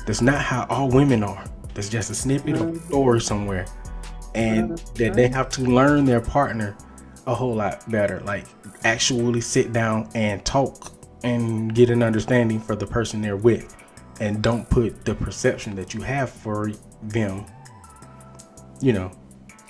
[0.06, 1.44] that's not how all women are.
[1.74, 2.88] That's just a snippet of a mm-hmm.
[2.88, 3.66] story somewhere.
[4.34, 4.94] And mm-hmm.
[4.94, 6.76] that they have to learn their partner
[7.26, 8.20] a whole lot better.
[8.20, 8.46] Like
[8.84, 13.76] actually sit down and talk and get an understanding for the person they're with.
[14.20, 16.72] And don't put the perception that you have for
[17.02, 17.44] them,
[18.80, 19.10] you know,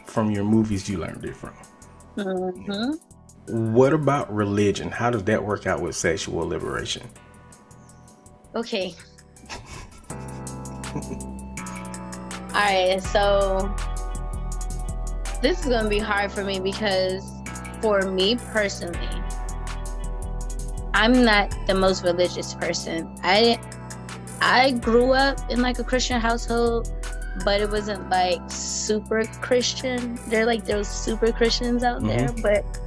[0.05, 1.55] from your movies you learned it from.
[2.17, 2.93] Mm-hmm.
[3.49, 4.91] What about religion?
[4.91, 7.09] How does that work out with sexual liberation?
[8.55, 8.95] Okay.
[12.55, 13.75] All right, so
[15.43, 17.23] this is going to be hard for me because
[17.81, 19.23] for me personally,
[20.95, 23.15] I'm not the most religious person.
[23.23, 23.61] I
[24.41, 26.91] I grew up in like a Christian household,
[27.45, 30.19] but it wasn't like super Christian.
[30.29, 32.09] They're like those super Christians out mm-hmm.
[32.09, 32.81] there, but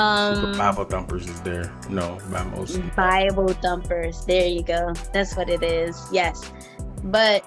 [0.00, 1.70] um, Bible thumpers is there.
[1.88, 2.80] No, by most.
[2.96, 4.24] Bible thumpers.
[4.24, 4.94] There you go.
[5.12, 6.00] That's what it is.
[6.10, 6.50] Yes,
[7.04, 7.44] but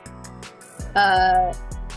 [0.95, 1.53] uh,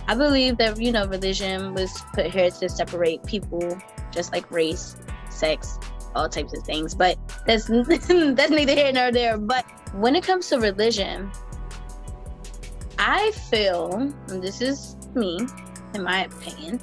[0.09, 3.77] I believe that you know religion was put here to separate people,
[4.11, 4.97] just like race,
[5.29, 5.79] sex,
[6.15, 6.95] all types of things.
[6.95, 8.09] But that's that's
[8.51, 9.37] neither here nor there.
[9.37, 11.31] But when it comes to religion,
[12.99, 13.93] I feel,
[14.29, 15.47] and this is me,
[15.95, 16.81] in my opinion,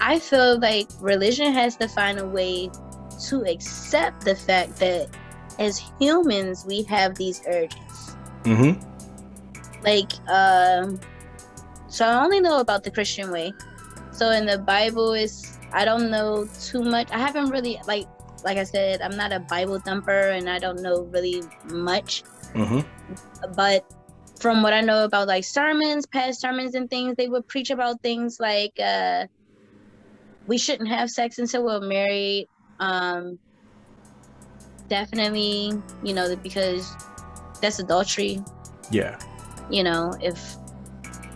[0.00, 2.70] I feel like religion has to find a way
[3.28, 5.08] to accept the fact that
[5.58, 8.16] as humans we have these urges.
[8.44, 8.80] Mm-hmm.
[9.82, 10.98] Like, um,
[11.88, 13.52] so I only know about the Christian way.
[14.10, 17.10] So in the Bible is I don't know too much.
[17.10, 18.06] I haven't really like
[18.44, 22.22] like I said, I'm not a Bible thumper and I don't know really much.
[22.54, 22.80] Mm-hmm.
[23.54, 23.84] But
[24.38, 28.02] from what I know about like sermons, past sermons and things, they would preach about
[28.02, 29.26] things like uh
[30.46, 32.48] we shouldn't have sex until we're married.
[32.80, 33.38] Um,
[34.88, 36.94] definitely, you know, because
[37.60, 38.42] that's adultery.
[38.90, 39.18] Yeah.
[39.70, 40.56] You know, if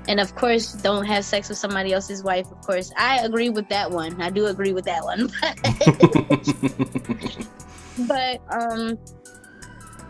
[0.08, 3.68] and of course don't have sex with somebody else's wife of course i agree with
[3.68, 5.28] that one i do agree with that one
[8.08, 8.98] but um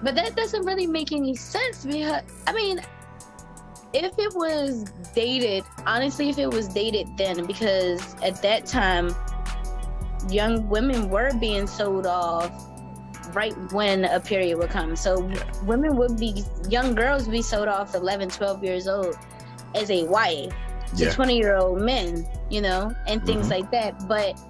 [0.04, 2.80] but that doesn't really make any sense because i mean
[3.92, 9.14] if it was dated, honestly, if it was dated then, because at that time,
[10.30, 12.50] young women were being sold off
[13.34, 14.96] right when a period would come.
[14.96, 15.30] So
[15.64, 19.16] women would be, young girls would be sold off 11, 12 years old
[19.74, 20.52] as a wife
[20.96, 21.12] to yeah.
[21.12, 23.62] 20 year old men, you know, and things mm-hmm.
[23.62, 24.08] like that.
[24.08, 24.40] But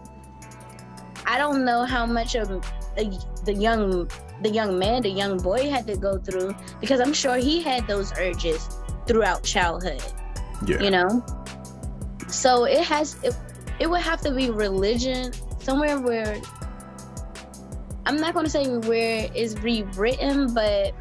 [1.27, 4.09] I don't know how much of the, the young
[4.41, 7.89] the young man, the young boy had to go through because I'm sure he had
[7.89, 8.69] those urges
[9.07, 10.03] throughout childhood.
[10.65, 10.81] Yeah.
[10.81, 11.27] You know?
[12.29, 13.37] So it has it,
[13.81, 15.33] it would have to be religion
[15.69, 16.41] somewhere where
[18.07, 20.95] I'm not going to say where it's rewritten, but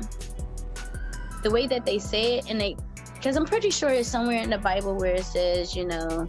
[1.42, 2.76] the way that they say it and they
[3.14, 6.28] because I'm pretty sure it's somewhere in the Bible where it says, you know,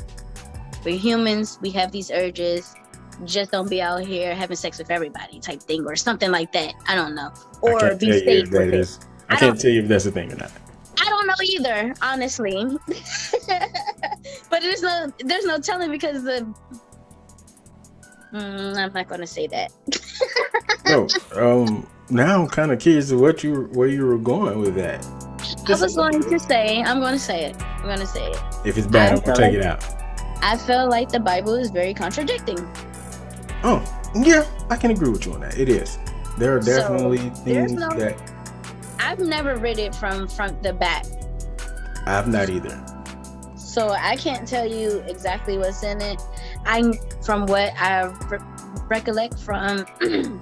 [0.85, 2.75] we're humans, we have these urges.
[3.25, 6.75] Just don't be out here having sex with everybody, type thing, or something like that.
[6.87, 8.99] I don't know, or be safe with it.
[9.29, 10.53] I, I can't tell you if that's a thing or not.
[11.01, 12.55] I don't know either, honestly.
[14.49, 16.47] but there's no there's no telling because the
[18.33, 19.73] mm, I'm not going to say that.
[20.87, 21.09] no,
[21.63, 25.01] um, now I'm kind of curious what you where you were going with that.
[25.67, 27.63] Just, I was going to say, I'm going to say it.
[27.63, 28.43] I'm going to say it.
[28.65, 29.85] If it's bad, going to take it out.
[30.43, 32.59] I feel like the Bible is very contradicting.
[33.63, 33.83] Oh,
[34.15, 35.59] yeah, I can agree with you on that.
[35.59, 35.99] It is.
[36.39, 38.17] There are definitely so, things no, that
[39.01, 41.05] I've never read it from front to back.
[42.07, 42.85] I've not either.
[43.57, 46.21] So I can't tell you exactly what's in it.
[46.69, 46.93] I,
[47.25, 48.39] from what I re-
[48.89, 49.85] recollect from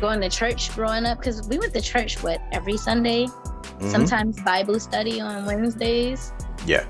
[0.00, 3.26] going to church growing up, because we went to church what every Sunday.
[3.26, 3.90] Mhm.
[3.90, 6.32] Sometimes Bible study on Wednesdays.
[6.66, 6.84] Yeah.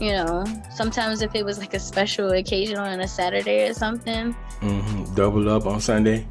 [0.00, 4.34] You know, sometimes if it was like a special occasion on a Saturday or something,
[4.60, 5.14] Mm-hmm.
[5.14, 6.26] Double up on Sunday.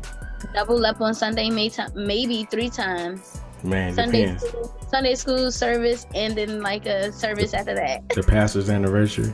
[0.53, 3.39] double up on Sunday, may ti- maybe three times.
[3.63, 4.43] Man, Sunday depends.
[4.47, 8.07] school, Sunday school service, and then like a service after that.
[8.09, 9.33] The pastor's anniversary.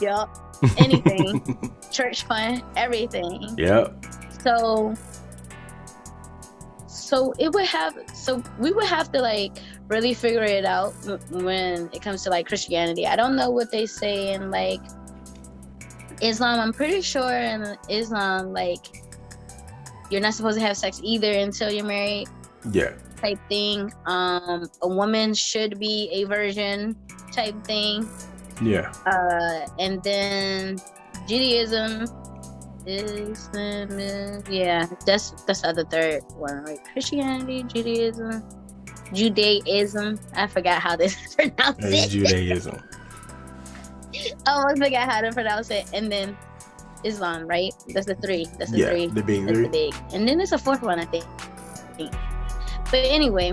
[0.00, 0.47] yup.
[0.78, 1.72] Anything.
[1.92, 3.54] Church fun, everything.
[3.56, 3.94] yep.
[4.44, 4.94] So
[6.86, 10.92] so it would have so we would have to like really figure it out
[11.30, 13.06] when it comes to like Christianity.
[13.06, 14.80] I don't know what they say in like
[16.20, 16.60] Islam.
[16.60, 19.02] I'm pretty sure in Islam like
[20.10, 22.28] you're not supposed to have sex either until you're married
[22.72, 22.92] Yeah.
[23.16, 23.92] type thing.
[24.06, 26.96] Um a woman should be a virgin
[27.32, 28.08] type thing.
[28.62, 28.92] Yeah.
[29.06, 30.78] Uh and then
[31.26, 32.06] Judaism
[32.86, 33.48] is
[34.50, 36.78] yeah, that's that's the other third one, right?
[36.92, 38.42] Christianity, Judaism,
[39.12, 40.18] Judaism.
[40.34, 41.80] I forgot how this is pronounced.
[41.80, 42.78] That's Judaism.
[44.46, 45.88] I almost forgot how to pronounce it.
[45.92, 46.36] And then
[47.04, 47.72] Islam, right?
[47.88, 48.46] That's the three.
[48.58, 48.90] That's the Yeah.
[48.90, 49.06] three.
[49.06, 49.66] The big That's three.
[49.66, 49.94] the big.
[50.12, 51.24] And then there's a fourth one, I think.
[52.90, 53.52] But anyway,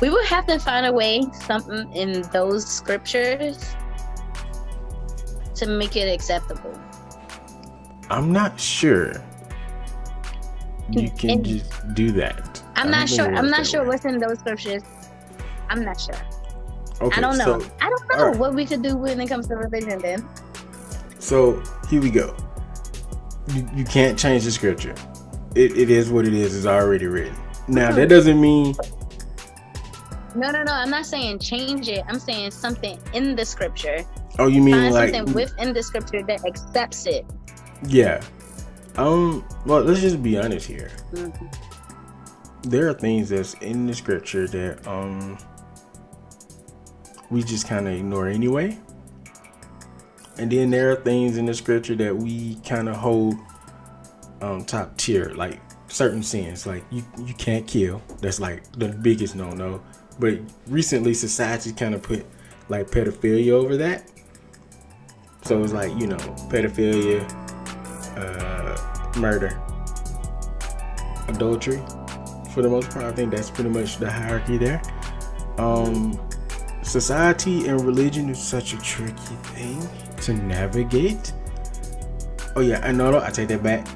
[0.00, 3.62] we will have to find a way, something in those scriptures
[5.58, 6.78] to make it acceptable.
[8.10, 9.12] I'm not sure.
[10.90, 12.62] You can And- just do that.
[12.76, 13.34] I'm don't sure.
[13.34, 13.88] I'm not sure way.
[13.88, 14.82] what's in those scriptures.
[15.68, 16.14] I'm not sure.
[17.00, 17.60] Okay, I don't know.
[17.60, 18.38] So, I don't know alright.
[18.38, 19.98] what we could do when it comes to religion.
[19.98, 20.28] Then
[21.18, 22.34] so here we go.
[23.54, 24.94] You, you can't change the scripture.
[25.54, 26.56] It, it is what it is.
[26.56, 27.36] It's already written.
[27.66, 28.08] Now that hmm.
[28.08, 28.74] doesn't mean
[30.34, 30.72] no, no, no.
[30.72, 32.04] I'm not saying change it.
[32.06, 34.04] I'm saying something in the scripture.
[34.38, 37.26] Oh, you mean Find like something within the scripture that accepts it.
[37.86, 38.22] yeah.
[38.96, 39.44] Um.
[39.66, 40.90] Well, let's just be honest here.
[41.12, 41.54] Mhm.
[42.62, 45.38] There are things that's in the scripture that um
[47.30, 48.78] we just kind of ignore anyway.
[50.38, 53.34] And then there are things in the scripture that we kind of hold
[54.40, 58.02] um top tier, like certain sins, like you you can't kill.
[58.20, 59.80] That's like the biggest no no.
[60.18, 62.26] But recently, society kind of put
[62.68, 64.10] like pedophilia over that.
[65.42, 66.16] So it's like you know
[66.50, 67.24] pedophilia,
[68.16, 69.60] uh, murder,
[71.28, 71.82] adultery.
[72.52, 74.82] For the most part, I think that's pretty much the hierarchy there.
[75.58, 76.18] Um,
[76.82, 79.80] society and religion is such a tricky thing
[80.22, 81.32] to navigate.
[82.56, 83.20] Oh yeah, I know.
[83.20, 83.86] I take that back.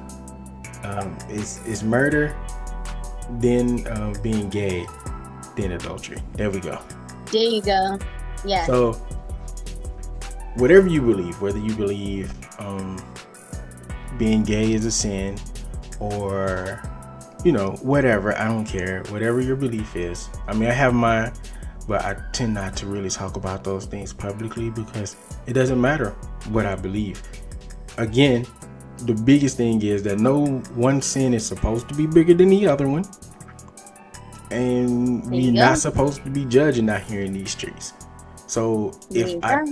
[0.85, 2.35] Um, it's it's murder,
[3.39, 4.85] then uh, being gay,
[5.55, 6.17] then adultery.
[6.33, 6.79] There we go.
[7.31, 7.97] There you go.
[8.45, 8.65] Yeah.
[8.65, 8.99] So,
[10.55, 13.03] whatever you believe, whether you believe um,
[14.17, 15.37] being gay is a sin
[15.99, 16.81] or,
[17.43, 19.03] you know, whatever, I don't care.
[19.09, 20.29] Whatever your belief is.
[20.47, 21.33] I mean, I have mine,
[21.87, 25.15] but I tend not to really talk about those things publicly because
[25.47, 26.11] it doesn't matter
[26.49, 27.21] what I believe.
[27.97, 28.45] Again,
[28.99, 32.67] the biggest thing is that no one sin is supposed to be bigger than the
[32.67, 33.05] other one.
[34.51, 37.93] And we're not supposed to be judging out here in these streets.
[38.45, 39.65] So if I.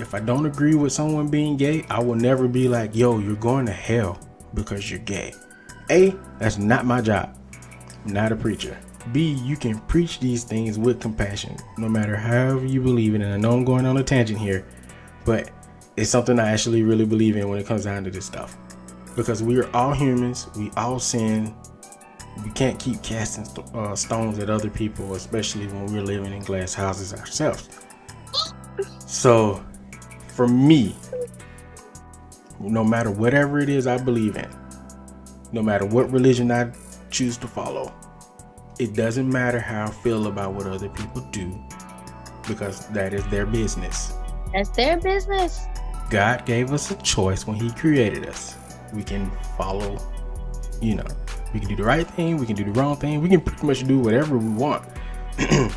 [0.00, 3.36] if I don't agree with someone being gay, I will never be like, yo, you're
[3.36, 4.18] going to hell
[4.54, 5.34] because you're gay.
[5.90, 7.36] A, that's not my job.
[8.04, 8.78] I'm not a preacher.
[9.12, 13.22] B, you can preach these things with compassion, no matter however you believe it.
[13.22, 14.66] And I know I'm going on a tangent here,
[15.24, 15.50] but
[15.96, 18.56] it's something I actually really believe in when it comes down to this stuff.
[19.16, 21.54] Because we are all humans, we all sin.
[22.44, 26.42] We can't keep casting st- uh, stones at other people, especially when we're living in
[26.42, 27.68] glass houses ourselves.
[29.06, 29.62] So,
[30.40, 30.96] for me,
[32.60, 34.48] no matter whatever it is I believe in,
[35.52, 36.72] no matter what religion I
[37.10, 37.92] choose to follow,
[38.78, 41.62] it doesn't matter how I feel about what other people do
[42.48, 44.14] because that is their business.
[44.54, 45.66] That's their business.
[46.08, 48.56] God gave us a choice when He created us.
[48.94, 49.98] We can follow,
[50.80, 51.06] you know,
[51.52, 53.66] we can do the right thing, we can do the wrong thing, we can pretty
[53.66, 54.88] much do whatever we want.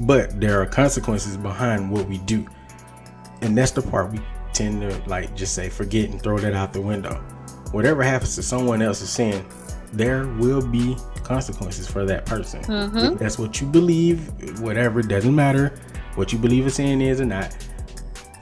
[0.00, 2.46] but there are consequences behind what we do.
[3.42, 4.20] And that's the part we
[4.52, 7.14] tend to like just say forget and throw that out the window.
[7.72, 9.44] Whatever happens to someone else's sin,
[9.92, 12.62] there will be consequences for that person.
[12.62, 13.12] Mhm.
[13.14, 15.72] If that's what you believe, whatever, doesn't matter
[16.14, 17.56] what you believe a sin is or not.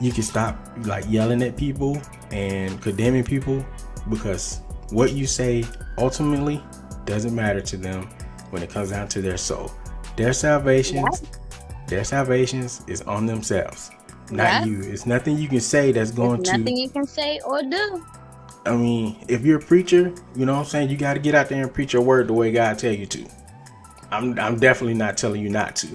[0.01, 2.01] You can stop like yelling at people
[2.32, 3.64] and condemning people
[4.09, 5.64] because what you say
[5.98, 6.62] ultimately
[7.05, 8.09] doesn't matter to them
[8.51, 9.70] when it comes down to their soul.
[10.16, 11.22] Their salvations,
[11.86, 13.90] their salvations is on themselves,
[14.32, 14.64] not Yeah.
[14.66, 14.80] you.
[14.82, 18.04] It's nothing you can say that's going There's to nothing you can say or do.
[18.66, 21.34] I mean, if you're a preacher, you know what I'm saying, you got to get
[21.34, 23.26] out there and preach your word the way God tell you to.
[24.10, 25.88] I'm I'm definitely not telling you not to.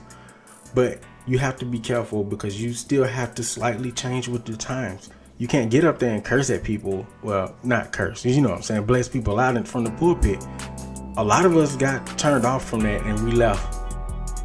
[0.74, 4.56] But you have to be careful because you still have to slightly change with the
[4.56, 5.10] times.
[5.38, 7.06] You can't get up there and curse at people.
[7.22, 10.44] Well, not curse, you know what I'm saying, bless people out in from the pulpit.
[11.18, 13.74] A lot of us got turned off from that and we left.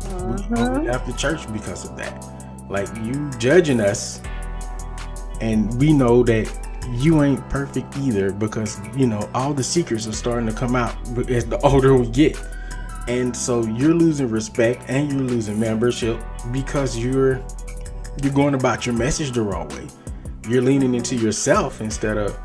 [0.05, 0.81] Mm-hmm.
[0.81, 2.40] We left the church because of that.
[2.71, 4.23] Like you judging us
[5.41, 6.49] and we know that
[6.89, 10.97] you ain't perfect either because you know all the secrets are starting to come out
[11.29, 12.41] as the older we get.
[13.09, 16.21] And so you're losing respect and you're losing membership
[16.53, 17.45] because you're
[18.23, 19.89] you're going about your message the wrong way.
[20.49, 22.39] You're leaning into yourself instead of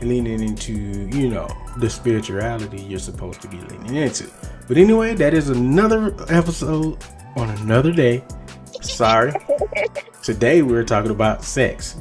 [0.00, 4.28] leaning into you know the spirituality you're supposed to be leaning into.
[4.66, 7.04] But anyway that is another episode
[7.36, 8.24] on another day
[8.80, 9.32] sorry
[10.22, 11.96] today we're talking about sex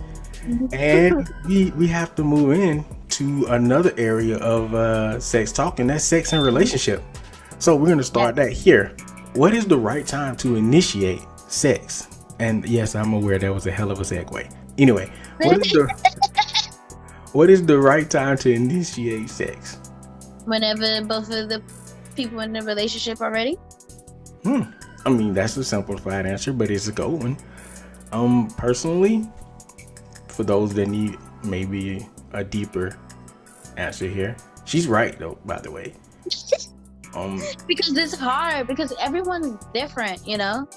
[0.71, 5.89] and we we have to move in to another area of uh, sex talk, and
[5.89, 7.03] that's sex and relationship.
[7.59, 8.95] So we're gonna start that here.
[9.33, 12.07] What is the right time to initiate sex?
[12.39, 14.55] And yes, I'm aware that was a hell of a segue.
[14.77, 15.11] Anyway,
[15.41, 16.33] what is the
[17.33, 19.79] what is the right time to initiate sex?
[20.45, 21.61] Whenever both of the
[22.15, 23.55] people in the relationship are ready.
[24.43, 24.63] Hmm.
[25.05, 27.37] I mean, that's a simplified answer, but it's a good one.
[28.11, 29.29] Um, personally,
[30.27, 32.97] for those that need maybe a deeper
[33.77, 34.35] answer here.
[34.65, 35.93] She's right though, by the way.
[37.15, 40.69] Um because it's hard because everyone's different, you know.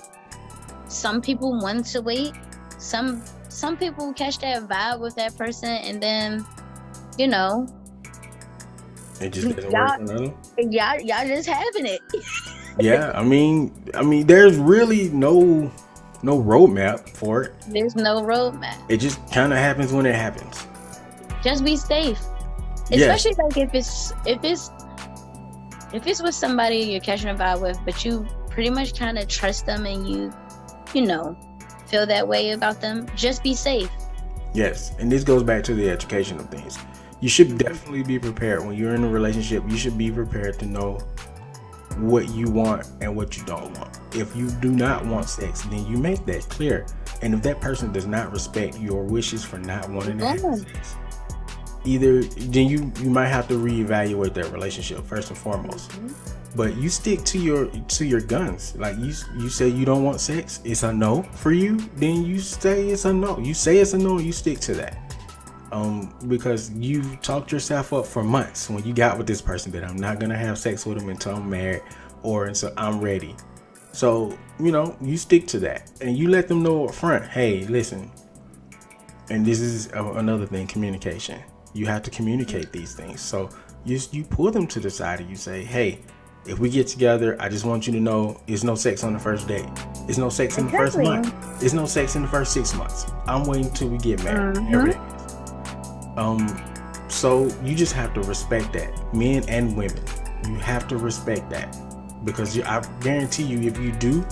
[0.88, 2.32] Some people want to wait.
[2.78, 6.46] Some some people catch that vibe with that person and then,
[7.18, 7.68] you know,
[9.20, 10.60] it just doesn't y'all, work for.
[10.62, 12.00] Y'all y'all just having it.
[12.78, 15.70] yeah, I mean I mean there's really no
[16.22, 17.52] no roadmap for it.
[17.68, 18.78] There's no roadmap.
[18.88, 20.66] It just kind of happens when it happens.
[21.42, 22.20] Just be safe,
[22.90, 24.70] especially like if it's if it's
[25.92, 29.28] if it's with somebody you're catching a vibe with, but you pretty much kind of
[29.28, 30.32] trust them and you,
[30.94, 31.36] you know,
[31.86, 33.06] feel that way about them.
[33.16, 33.90] Just be safe.
[34.54, 36.78] Yes, and this goes back to the education of things.
[37.20, 39.62] You should definitely be prepared when you're in a relationship.
[39.68, 40.98] You should be prepared to know
[41.98, 44.00] what you want and what you don't want.
[44.12, 46.86] If you do not want sex, then you make that clear.
[47.22, 50.96] And if that person does not respect your wishes for not wanting to have sex,
[51.84, 55.90] either then you you might have to reevaluate that relationship first and foremost.
[55.90, 56.12] Mm-hmm.
[56.54, 58.76] But you stick to your to your guns.
[58.76, 61.78] Like you you say you don't want sex, it's a no for you.
[61.96, 63.38] Then you say it's a no.
[63.38, 64.18] You say it's a no.
[64.18, 65.01] You stick to that
[65.72, 69.82] um, because you talked yourself up for months when you got with this person that
[69.82, 71.82] I'm not gonna have sex with him until I'm married
[72.22, 73.34] or until I'm ready.
[73.92, 77.24] So you know you stick to that and you let them know up front.
[77.24, 78.10] Hey, listen.
[79.30, 81.40] And this is another thing: communication.
[81.72, 83.22] You have to communicate these things.
[83.22, 83.48] So
[83.84, 86.00] you you pull them to the side and you say, hey.
[86.44, 89.18] If we get together, I just want you to know it's no sex on the
[89.20, 89.64] first date.
[90.08, 91.32] It's no sex in the first month.
[91.62, 93.06] It's no sex in the first six months.
[93.28, 94.56] I'm waiting till we get married.
[94.56, 95.11] Mm-hmm.
[96.22, 96.46] Um,
[97.08, 100.00] so you just have to respect that, men and women.
[100.46, 101.76] You have to respect that
[102.24, 104.24] because you, I guarantee you, if you do,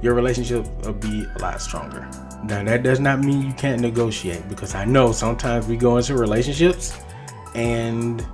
[0.00, 2.08] your relationship will be a lot stronger.
[2.44, 6.16] Now that does not mean you can't negotiate because I know sometimes we go into
[6.16, 6.98] relationships
[7.54, 8.24] and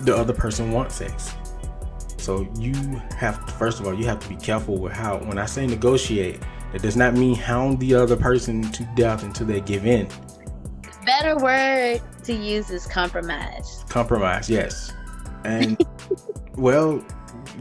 [0.00, 1.32] the other person wants sex.
[2.16, 2.74] So you
[3.16, 5.66] have to, first of all, you have to be careful with how when I say
[5.66, 6.40] negotiate,
[6.72, 10.08] that does not mean hound the other person to death until they give in
[11.12, 13.84] better word to use is compromise.
[13.88, 14.92] Compromise, yes.
[15.44, 15.78] And
[16.56, 17.04] well,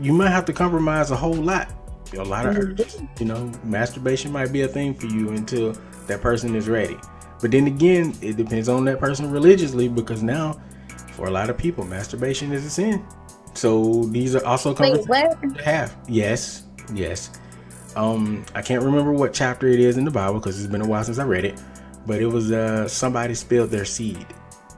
[0.01, 1.69] you might have to compromise a whole lot.
[2.13, 3.01] A lot of urges.
[3.19, 5.73] You know, masturbation might be a thing for you until
[6.07, 6.97] that person is ready.
[7.41, 10.61] But then again, it depends on that person religiously because now,
[11.13, 13.05] for a lot of people, masturbation is a sin.
[13.53, 15.97] So these are also conversations to have.
[16.07, 17.31] Yes, yes.
[17.95, 20.87] Um, I can't remember what chapter it is in the Bible because it's been a
[20.87, 21.61] while since I read it
[22.05, 24.25] but it was uh somebody spilled their seed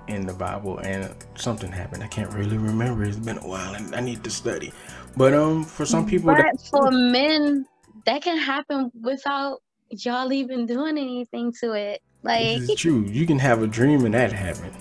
[0.07, 2.03] in the Bible and something happened.
[2.03, 3.03] I can't really remember.
[3.03, 4.71] It's been a while and I need to study.
[5.15, 7.65] But um for some people But that, for men
[8.05, 9.59] that can happen without
[9.89, 12.01] y'all even doing anything to it.
[12.23, 13.05] Like it's true.
[13.07, 14.71] You can have a dream and that happen.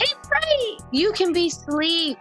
[0.00, 0.78] It's right.
[0.92, 2.18] You can be sleep.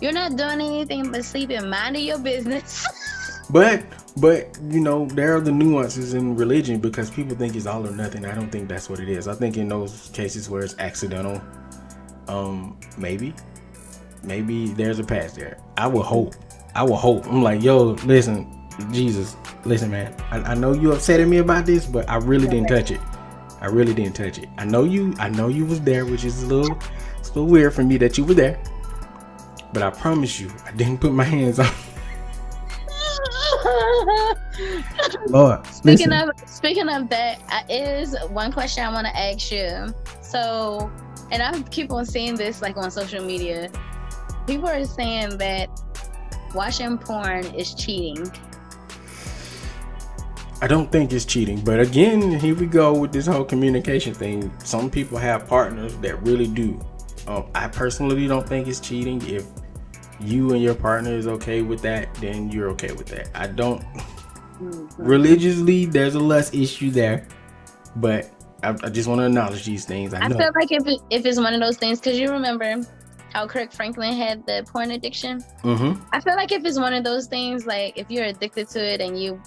[0.00, 2.84] You're not doing anything but sleeping, minding your business.
[3.50, 3.82] but
[4.16, 7.90] but you know, there are the nuances in religion because people think it's all or
[7.90, 8.24] nothing.
[8.24, 9.26] I don't think that's what it is.
[9.26, 11.42] I think in those cases where it's accidental,
[12.28, 13.34] um, maybe,
[14.22, 15.58] maybe there's a past there.
[15.76, 16.34] I will hope.
[16.74, 17.26] I will hope.
[17.26, 20.14] I'm like, yo, listen, Jesus, listen, man.
[20.30, 23.00] I, I know you upset at me about this, but I really didn't touch it.
[23.60, 24.48] I really didn't touch it.
[24.58, 25.14] I know you.
[25.18, 26.78] I know you was there, which is a little,
[27.18, 28.62] it's a little weird for me that you were there.
[29.72, 31.72] But I promise you, I didn't put my hands on.
[35.28, 35.66] Lord.
[35.66, 36.12] Speaking listen.
[36.12, 39.94] of speaking of that, uh, is one question I want to ask you.
[40.20, 40.90] So,
[41.30, 43.70] and I keep on seeing this like on social media.
[44.46, 45.68] People are saying that
[46.54, 48.30] watching porn is cheating.
[50.60, 54.50] I don't think it's cheating, but again, here we go with this whole communication thing.
[54.60, 56.80] Some people have partners that really do.
[57.26, 59.20] Um, I personally don't think it's cheating.
[59.28, 59.46] If
[60.20, 63.28] you and your partner is okay with that, then you're okay with that.
[63.34, 63.84] I don't.
[64.60, 64.90] Mhm.
[64.98, 67.26] Religiously, there's a less issue there,
[67.96, 68.30] but
[68.62, 70.14] I, I just want to acknowledge these things.
[70.14, 70.36] I I know.
[70.38, 72.76] feel like if it, if it's one of those things, because you remember
[73.32, 75.42] how Kirk Franklin had the porn addiction.
[75.62, 76.00] mm-hmm.
[76.12, 79.00] I feel like if it's one of those things, like if you're addicted to it
[79.00, 79.40] and you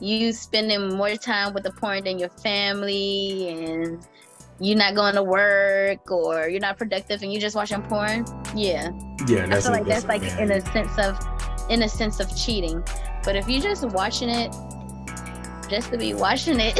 [0.00, 4.04] you spending more time with the porn than your family and
[4.60, 8.24] you're not going to work or you're not productive and you're just watching porn,
[8.56, 8.90] yeah.
[9.28, 11.16] Yeah, I feel a- like that's a- like yeah, in a sense of
[11.70, 12.82] in a sense of cheating.
[13.24, 14.52] But if you're just watching it
[15.68, 16.78] just to be watching it,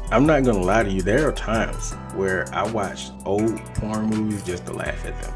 [0.12, 1.02] I'm not gonna lie to you.
[1.02, 5.34] There are times where I watch old porn movies just to laugh at them.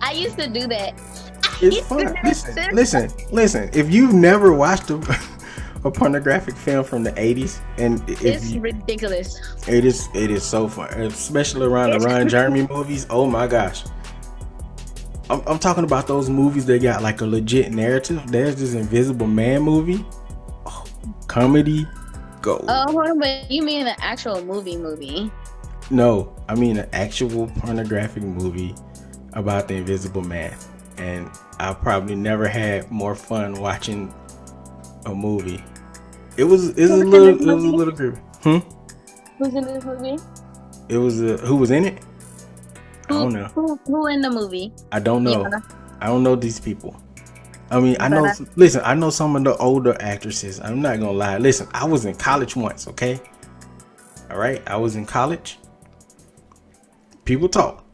[0.00, 0.92] I used to do that.
[1.62, 2.14] It's fun.
[2.24, 2.74] Listen, that.
[2.74, 3.70] listen, listen.
[3.72, 4.96] If you've never watched a,
[5.84, 9.38] a pornographic film from the '80s, and It's you, ridiculous.
[9.66, 12.28] it is, it is so fun, especially around the Ron.
[12.28, 13.06] Jeremy movies.
[13.08, 13.84] Oh my gosh.
[15.30, 18.22] I'm, I'm talking about those movies that got like a legit narrative.
[18.26, 20.04] There's this Invisible Man movie.
[20.66, 20.84] Oh,
[21.26, 21.86] comedy
[22.42, 22.62] go.
[22.68, 25.30] Oh, hold on, but you mean the actual movie movie?
[25.90, 28.74] No, I mean an actual pornographic movie
[29.32, 30.54] about the Invisible Man,
[30.98, 34.12] and I probably never had more fun watching
[35.06, 35.62] a movie.
[36.36, 38.18] It was it was a Who was in little it was a little creepy.
[38.42, 38.58] Hmm.
[39.38, 40.22] Who's in this movie?
[40.88, 42.02] It was uh, who was in it?
[43.08, 43.44] I Who, don't know.
[43.46, 44.72] Who, who in the movie?
[44.92, 45.42] I don't know.
[45.42, 45.60] Yeah.
[46.00, 47.00] I don't know these people.
[47.70, 48.30] I mean, I know.
[48.56, 50.60] Listen, I know some of the older actresses.
[50.60, 51.38] I'm not gonna lie.
[51.38, 52.86] Listen, I was in college once.
[52.88, 53.20] Okay.
[54.30, 55.58] All right, I was in college.
[57.24, 57.84] People talk,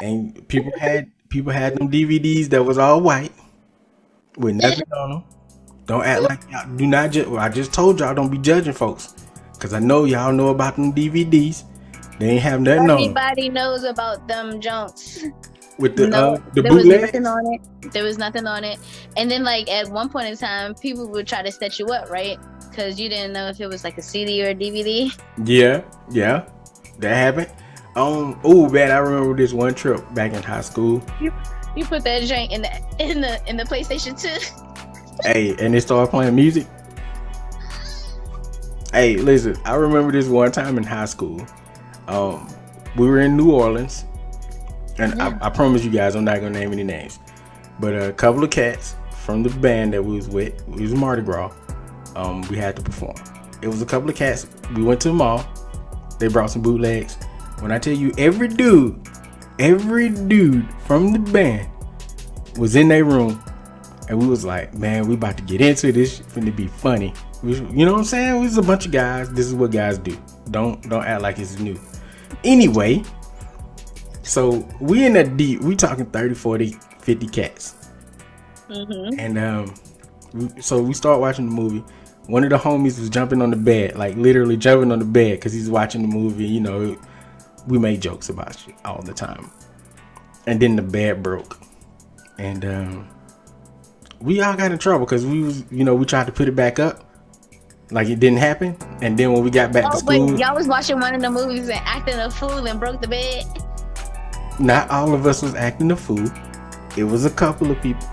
[0.00, 3.32] and people had people had them DVDs that was all white
[4.36, 5.24] with nothing on them.
[5.86, 7.26] Don't act like y'all do not judge.
[7.26, 9.14] Well, I just told y'all don't be judging folks,
[9.58, 11.64] cause I know y'all know about them DVDs.
[12.20, 12.98] They ain't have nothing on 'em.
[12.98, 15.24] Everybody knows about them junks.
[15.78, 17.92] with the no, uh, the there was nothing on it.
[17.92, 18.78] There was nothing on it.
[19.16, 22.10] And then, like at one point in time, people would try to set you up,
[22.10, 22.38] right?
[22.68, 25.10] Because you didn't know if it was like a CD or a DVD.
[25.42, 26.44] Yeah, yeah,
[26.98, 27.50] that happened.
[27.96, 31.02] Um, oh man, I remember this one trip back in high school.
[31.74, 34.38] You put that joint in the in the in the PlayStation Two.
[35.24, 36.66] Hey, and they started playing music.
[38.92, 41.46] Hey, listen, I remember this one time in high school.
[42.10, 42.48] Um,
[42.96, 44.04] we were in New Orleans,
[44.98, 45.38] and Yeah.
[45.40, 47.18] I, I promise you guys, I'm not gonna name any names,
[47.78, 51.22] but a couple of cats from the band that we was with, we was Mardi
[51.22, 51.52] Gras.
[52.16, 53.14] Um, we had to perform.
[53.62, 54.46] It was a couple of cats.
[54.74, 55.44] We went to the mall.
[56.18, 57.16] They brought some bootlegs.
[57.60, 59.00] When I tell you, every dude,
[59.58, 61.68] every dude from the band
[62.58, 63.40] was in their room
[64.08, 66.18] and we was like, man, we about to get into this.
[66.18, 67.14] It's Finna be funny.
[67.44, 68.34] You know what I'm saying?
[68.34, 69.30] We was a bunch of guys.
[69.32, 70.18] This is what guys do.
[70.50, 71.78] Don't don't act like it's new.
[72.44, 73.02] Anyway,
[74.22, 75.60] so we in that deep.
[75.60, 77.90] We talking 30, 40, 50 cats.
[78.68, 79.18] Mm-hmm.
[79.18, 79.74] And um,
[80.32, 81.84] we, so we start watching the movie.
[82.26, 85.38] One of the homies was jumping on the bed, like literally jumping on the bed
[85.38, 86.46] because he's watching the movie.
[86.46, 87.00] You know,
[87.66, 89.50] we made jokes about shit all the time.
[90.46, 91.58] And then the bed broke,
[92.38, 93.08] and um,
[94.20, 96.56] we all got in trouble because we was, you know, we tried to put it
[96.56, 97.04] back up,
[97.90, 98.76] like it didn't happen.
[99.02, 101.20] And then when we got back to Oh, school, but y'all was watching one of
[101.20, 103.44] the movies and acting a fool and broke the bed.
[104.58, 106.28] not all of us was acting a fool.
[106.96, 108.06] It was a couple of people.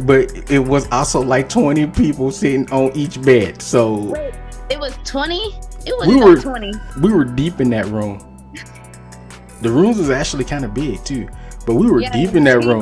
[0.00, 3.60] But it was also like 20 people sitting on each bed.
[3.60, 4.34] So Wait,
[4.70, 5.54] it was twenty.
[5.84, 6.72] It was We were- twenty.
[7.02, 8.18] we were deep in that room.
[9.60, 11.28] The rooms was actually kind of big too.
[11.66, 12.80] But we were Yeah, deep in that room.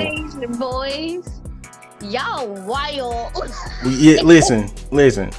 [0.59, 1.29] Boys,
[2.01, 3.33] y'all wild.
[3.85, 5.31] Yeah, listen, listen.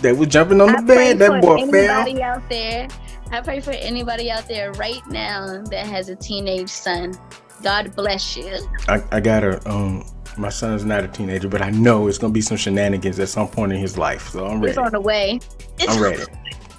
[0.00, 1.18] They was jumping on the I bed.
[1.18, 1.68] That boy fell.
[1.68, 2.88] anybody out there.
[3.32, 7.14] I pray for anybody out there right now that has a teenage son.
[7.62, 8.68] God bless you.
[8.88, 10.04] I, I got a um
[10.38, 13.48] my son's not a teenager, but I know it's gonna be some shenanigans at some
[13.48, 14.28] point in his life.
[14.28, 14.70] So I'm ready.
[14.70, 15.40] It's on the way.
[15.78, 16.24] It's I'm ready.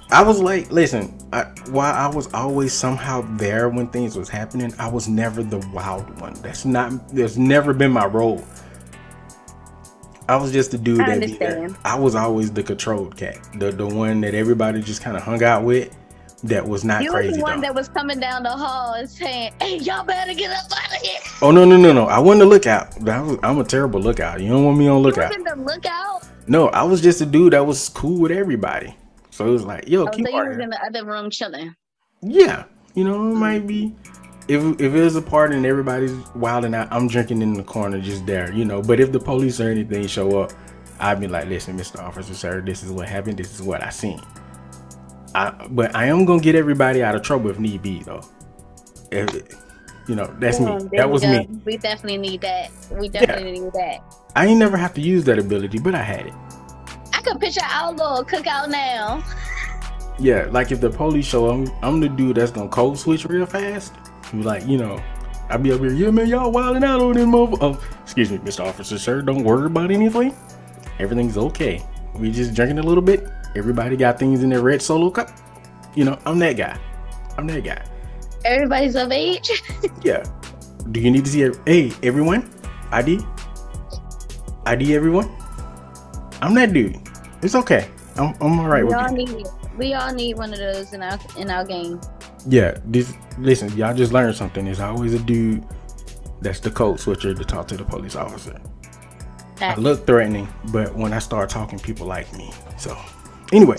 [0.10, 4.74] I was like, listen, I, while I was always somehow there when things was happening,
[4.80, 6.34] I was never the wild one.
[6.36, 7.10] That's not.
[7.10, 8.46] There's never been my role.
[10.30, 11.78] I was just the dude I that understand.
[11.86, 15.44] I was always the controlled cat, the the one that everybody just kind of hung
[15.44, 15.96] out with.
[16.44, 17.30] that was not You crazy.
[17.32, 17.68] were the one though.
[17.68, 21.02] that was coming down the hall and saying, "Hey, y'all better get up out of
[21.02, 22.06] here." Oh no no no no!
[22.08, 22.92] I wasn't a lookout.
[23.06, 24.42] That was, I'm a terrible lookout.
[24.42, 25.34] You don't want me on You lookout.
[25.36, 26.24] in the lookout.
[26.48, 28.96] No, I was just a dude that was cool with everybody.
[29.32, 31.76] So it was like, yo, Oh, keep so you was in the other room chilling.
[32.22, 32.66] Yeah,
[32.96, 33.38] you know, it mm.
[33.38, 33.96] might be.
[34.48, 38.26] If if there's a party and everybody's wilding out, I'm drinking in the corner just
[38.26, 38.82] there, you know.
[38.82, 40.54] But if the police or anything show up,
[41.00, 42.00] I'd be like, listen, Mr.
[42.02, 43.38] Officer, sir, this is what happened.
[43.38, 44.22] This is what I seen.
[45.36, 48.22] I but I am gonna get everybody out of trouble if need be, though.
[49.12, 49.56] If-
[50.08, 50.68] you know, that's me.
[50.68, 51.50] Um, that we was me.
[51.66, 52.72] We definitely need that.
[52.92, 54.00] We definitely need that.
[54.38, 56.34] I ain't never have to use that ability, but I had it.
[57.14, 59.24] I could picture our little cookout now.
[60.20, 63.46] Yeah, like if the police show, I'm I'm the dude that's gonna code switch real
[63.46, 63.94] fast.
[64.32, 65.02] Be Like you know,
[65.50, 67.58] I be up here, yeah man, y'all wilding out on this mother.
[67.62, 68.66] Oh, excuse me, Mr.
[68.66, 70.36] Officer, sir, don't worry about anything.
[71.00, 71.84] Everything's okay.
[72.16, 73.28] We just drinking a little bit.
[73.56, 75.30] Everybody got things in their red solo cup.
[75.96, 76.78] You know, I'm that guy.
[77.38, 77.84] I'm that guy.
[78.46, 79.64] Everybody's of age.
[80.04, 80.24] Yeah.
[80.92, 81.44] Do you need to see?
[81.44, 82.50] A, hey, everyone,
[82.92, 83.20] ID,
[84.66, 85.30] ID, everyone.
[86.42, 86.98] I'm that dude.
[87.42, 87.90] It's okay.
[88.16, 89.14] I'm I'm all right we with all it.
[89.14, 89.48] need.
[89.78, 92.00] We all need one of those in our in our game.
[92.48, 94.66] Yeah, this listen, y'all just learned something.
[94.66, 95.64] There's always a dude
[96.42, 98.60] that's the code switcher to talk to the police officer.
[99.60, 102.52] I look threatening, but when I start talking, people like me.
[102.78, 102.96] So,
[103.52, 103.76] anyway,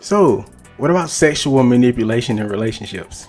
[0.00, 0.44] so
[0.76, 3.28] what about sexual manipulation in relationships?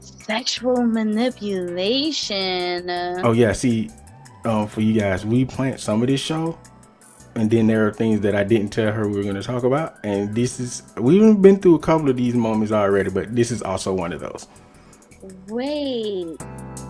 [0.00, 2.90] Sexual manipulation.
[3.24, 3.90] Oh yeah, see,
[4.44, 6.58] um, for you guys, we planned some of this show,
[7.36, 9.62] and then there are things that I didn't tell her we were going to talk
[9.62, 13.50] about, and this is we've been through a couple of these moments already, but this
[13.50, 14.48] is also one of those.
[15.48, 16.36] Wait.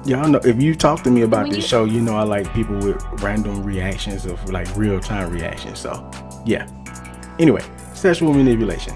[0.04, 2.22] Y'all know if you talk to me about When this you- show, you know I
[2.22, 5.78] like people with random reactions of like real time reactions.
[5.80, 6.08] So,
[6.44, 6.66] yeah.
[7.38, 7.62] Anyway,
[7.94, 8.94] sexual manipulation.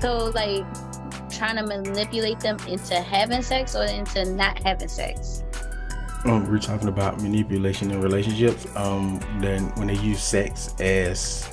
[0.00, 0.64] So like
[1.30, 5.42] trying to manipulate them into having sex or into not having sex.
[6.26, 8.66] Um, we're talking about manipulation in relationships.
[8.74, 11.48] Um, then when they use sex as,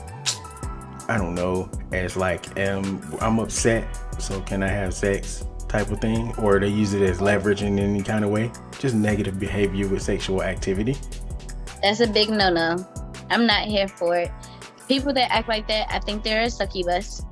[1.08, 3.88] I don't know, as like um, I'm upset,
[4.20, 7.78] so can I have sex type of thing, or they use it as leverage in
[7.78, 8.52] any kind of way.
[8.80, 10.98] Just negative behavior with sexual activity.
[11.84, 12.84] That's a big no no.
[13.30, 14.32] I'm not here for it.
[14.88, 17.24] People that act like that, I think they're a succubus.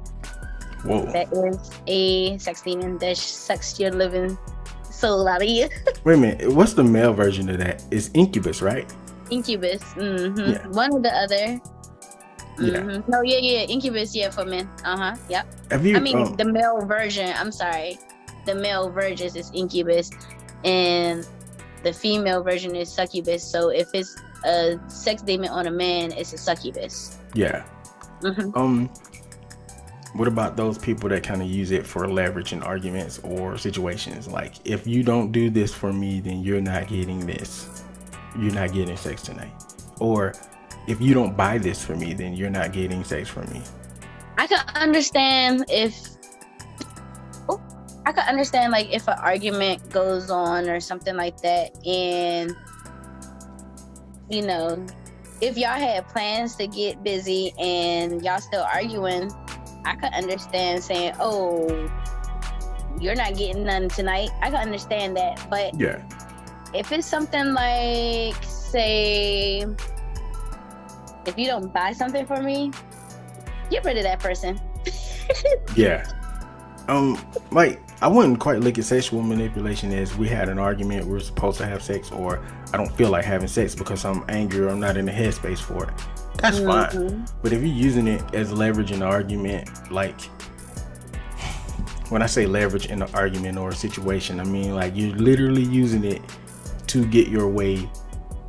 [0.84, 1.12] Whoa.
[1.12, 4.38] That is a sex demon that sucks your living
[5.02, 5.68] soul out of you.
[6.06, 6.54] Wait a minute.
[6.54, 7.84] What's the male version of that?
[7.92, 8.86] It's incubus, right?
[9.30, 9.82] Incubus.
[9.94, 10.68] hmm Yeah.
[10.70, 11.60] One or the other.
[12.60, 12.82] Yeah.
[12.86, 13.08] Mhm.
[13.10, 13.66] No, yeah, yeah.
[13.66, 14.70] Incubus, yeah, for men.
[14.86, 15.16] Uh huh.
[15.30, 15.46] Yep.
[15.72, 15.98] Have you?
[15.98, 17.34] I mean, um, the male version.
[17.36, 17.98] I'm sorry,
[18.46, 20.12] the male version is incubus,
[20.64, 21.26] and
[21.84, 23.42] the female version is succubus.
[23.42, 24.14] So if it's
[24.46, 27.18] a sex demon on a man, it's a succubus.
[27.34, 27.64] yeah.
[28.22, 28.90] hmm Um,
[30.14, 34.28] what about those people that kind of use it for leverage in arguments or situations?
[34.28, 37.84] Like, if you don't do this for me, then you're not getting this.
[38.38, 39.54] You're not getting sex tonight.
[40.00, 40.34] Or
[40.88, 43.62] if you don't buy this for me, then you're not getting sex from me.
[44.38, 45.98] I can understand if.
[47.48, 47.62] Oh,
[48.06, 52.56] I can understand like if an argument goes on or something like that, and
[54.30, 54.86] you know,
[55.40, 59.32] if y'all had plans to get busy and y'all still arguing,
[59.86, 61.90] I could understand saying, "Oh,
[63.00, 66.02] you're not getting none tonight." I could understand that, but Yeah.
[66.74, 69.66] if it's something like, say,
[71.26, 72.72] if you don't buy something for me,
[73.70, 74.60] get rid of that person.
[75.78, 76.06] Yeah.
[76.90, 77.18] Um,
[77.52, 81.58] like I wouldn't quite look at sexual manipulation as we had an argument, we're supposed
[81.60, 84.80] to have sex, or I don't feel like having sex because I'm angry or I'm
[84.82, 85.94] not in the headspace for it.
[86.38, 86.90] That's fine.
[86.90, 87.32] Mhm.
[87.44, 90.20] But if you're using it as leverage in an argument, like
[92.10, 95.64] when I say leverage in an argument or a situation, I mean like you're literally
[95.64, 96.22] using it
[96.88, 97.90] to get your way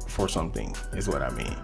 [0.09, 1.57] for something, is what I mean.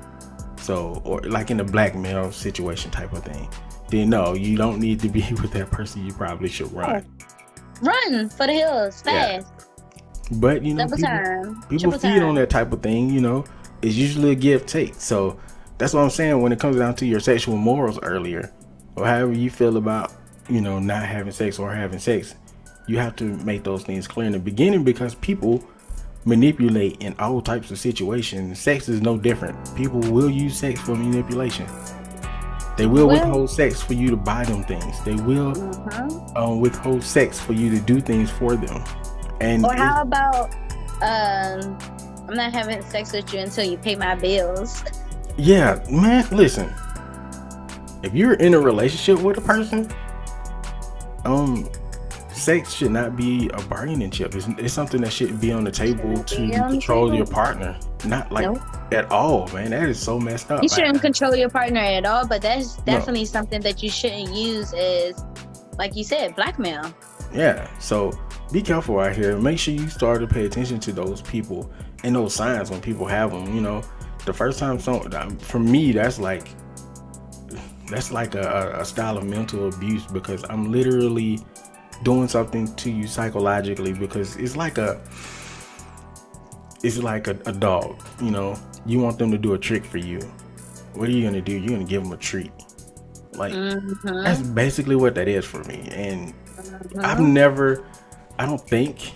[0.60, 3.48] So, or like in a blackmail situation type of thing,
[3.88, 6.04] then no, you don't need to be with that person.
[6.06, 7.04] You probably should run.
[7.80, 9.40] Run for the hills, Yeah.
[9.40, 9.46] fast,
[10.32, 12.22] But you know, double people, people feed time.
[12.24, 13.44] on that type of thing you know
[13.82, 15.38] it's usually a give take so
[15.78, 18.52] that's what i'm saying when it comes down to your sexual morals earlier
[18.96, 20.12] or however you feel about
[20.48, 22.34] you know not having sex or having sex
[22.86, 25.62] you have to make those things clear in the beginning because people
[26.24, 28.58] manipulate in all types of situations.
[28.58, 29.56] Sex is no different.
[29.76, 31.66] People will use sex for manipulation.
[32.76, 35.00] They will Well- withhold sex for you to buy them things.
[35.04, 36.36] They will Mhm.
[36.36, 38.82] um, withhold sex for you to do things for them.
[39.40, 40.54] And Or how about,
[41.02, 41.76] um,
[42.28, 44.82] I'm not having sex with you until you pay my bills.
[45.38, 46.74] Yeah, man, listen.
[48.02, 49.88] if you're in a relationship with a person,
[51.24, 51.68] um,
[52.32, 54.34] sex should not be a bargaining chip.
[54.34, 57.78] It's, it's something that shouldn't be on the table to control your partner.
[58.04, 58.60] Not like nope.
[58.92, 59.70] at all, man.
[59.70, 60.62] That is so messed up.
[60.62, 63.26] You shouldn't control your partner at all, but that's definitely no.
[63.26, 65.24] something that you shouldn't use as,
[65.76, 66.92] like you said, blackmail.
[67.32, 67.68] Yeah.
[67.78, 68.12] So
[68.52, 69.36] be careful out here.
[69.36, 71.70] Make sure you start to pay attention to those people
[72.04, 73.52] and those signs when people have them.
[73.52, 73.82] You know,
[74.24, 76.48] the first time some for me, that's like
[77.88, 81.40] that's like a, a style of mental abuse because I'm literally
[82.02, 85.00] doing something to you psychologically because it's like a
[86.82, 88.56] it's like a, a, dog you know?
[88.86, 90.20] You want them to do a trick for you.
[90.94, 91.52] What are you gonna do?
[91.52, 92.52] You're gonna give them a treat.
[93.32, 94.22] Like mm-hmm.
[94.22, 95.88] that's basically what that is for me.
[95.90, 97.00] And mm-hmm.
[97.04, 97.84] i've never
[98.38, 99.12] i don't think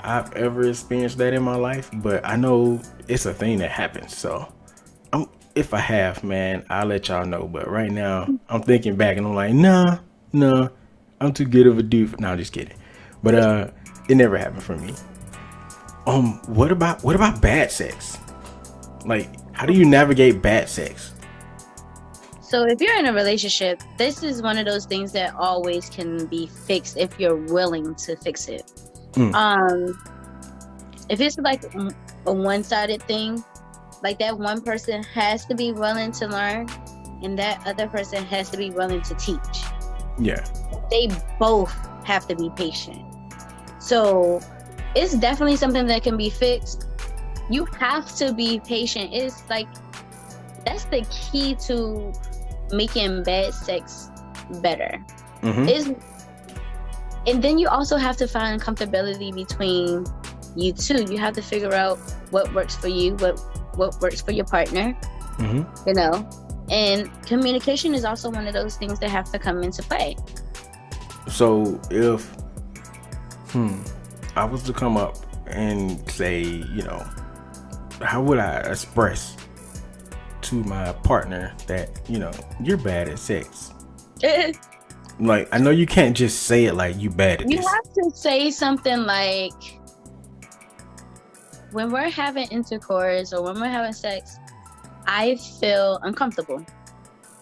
[0.00, 4.16] i've ever experienced that in my life but i know it's a thing that happens
[4.16, 4.52] so
[5.12, 9.16] i'm if i have man i'll let y'all know but right now i'm thinking back
[9.16, 9.98] and i'm like nah
[10.32, 10.68] nah
[11.20, 12.20] I'm too good of a dude.
[12.20, 12.76] No, I'm just kidding.
[13.22, 13.70] But uh,
[14.08, 14.94] it never happened for me.
[16.06, 18.18] Um, what about what about bad sex?
[19.04, 21.14] Like, how do you navigate bad sex?
[22.40, 26.26] So if you're in a relationship, this is one of those things that always can
[26.26, 28.72] be fixed if you're willing to fix it.
[29.12, 29.34] Mm.
[29.34, 30.02] Um,
[31.10, 31.62] if it's like
[32.26, 33.42] a one-sided thing,
[34.02, 36.68] like that one person has to be willing to learn,
[37.22, 39.62] and that other person has to be willing to teach.
[40.18, 40.44] Yeah
[40.90, 41.08] they
[41.38, 41.72] both
[42.04, 43.04] have to be patient.
[43.78, 44.40] So
[44.94, 46.86] it's definitely something that can be fixed.
[47.50, 49.10] You have to be patient.
[49.12, 49.68] It's like
[50.64, 52.12] that's the key to
[52.70, 54.10] making bad sex
[54.60, 55.04] better.
[55.42, 55.68] Mm-hmm.
[55.68, 55.94] Is
[57.26, 60.04] and then you also have to find comfortability between
[60.58, 61.04] you two.
[61.04, 61.98] You have to figure out
[62.30, 63.38] what works for you, what
[63.76, 64.96] what works for your partner.
[65.38, 65.88] Mm-hmm.
[65.88, 66.28] You know,
[66.70, 70.16] and communication is also one of those things that have to come into play.
[71.28, 72.24] So if
[73.50, 73.80] hmm,
[74.36, 77.06] I was to come up and say, you know,
[78.02, 79.36] how would I express
[80.42, 83.72] to my partner that, you know, you're bad at sex?
[85.20, 87.66] like I know you can't just say it like you bad at You this.
[87.66, 89.77] have to say something like
[91.72, 94.38] when we're having intercourse or when we're having sex,
[95.06, 96.64] I feel uncomfortable.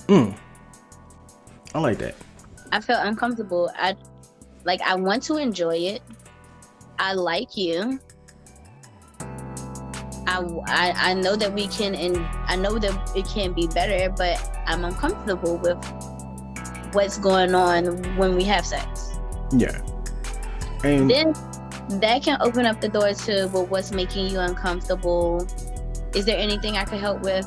[0.09, 0.37] Mm.
[1.75, 2.15] I like that.
[2.73, 3.71] I feel uncomfortable.
[3.77, 3.97] I
[4.65, 6.03] like I want to enjoy it.
[6.99, 8.01] I like you.
[10.29, 12.17] I, I, I know that we can and
[12.47, 15.77] I know that it can be better, but I'm uncomfortable with
[16.93, 19.19] what's going on when we have sex.
[19.53, 19.81] Yeah.
[20.83, 21.35] And then
[21.89, 25.47] that can open up the door to well what's making you uncomfortable.
[26.15, 27.47] Is there anything I could help with?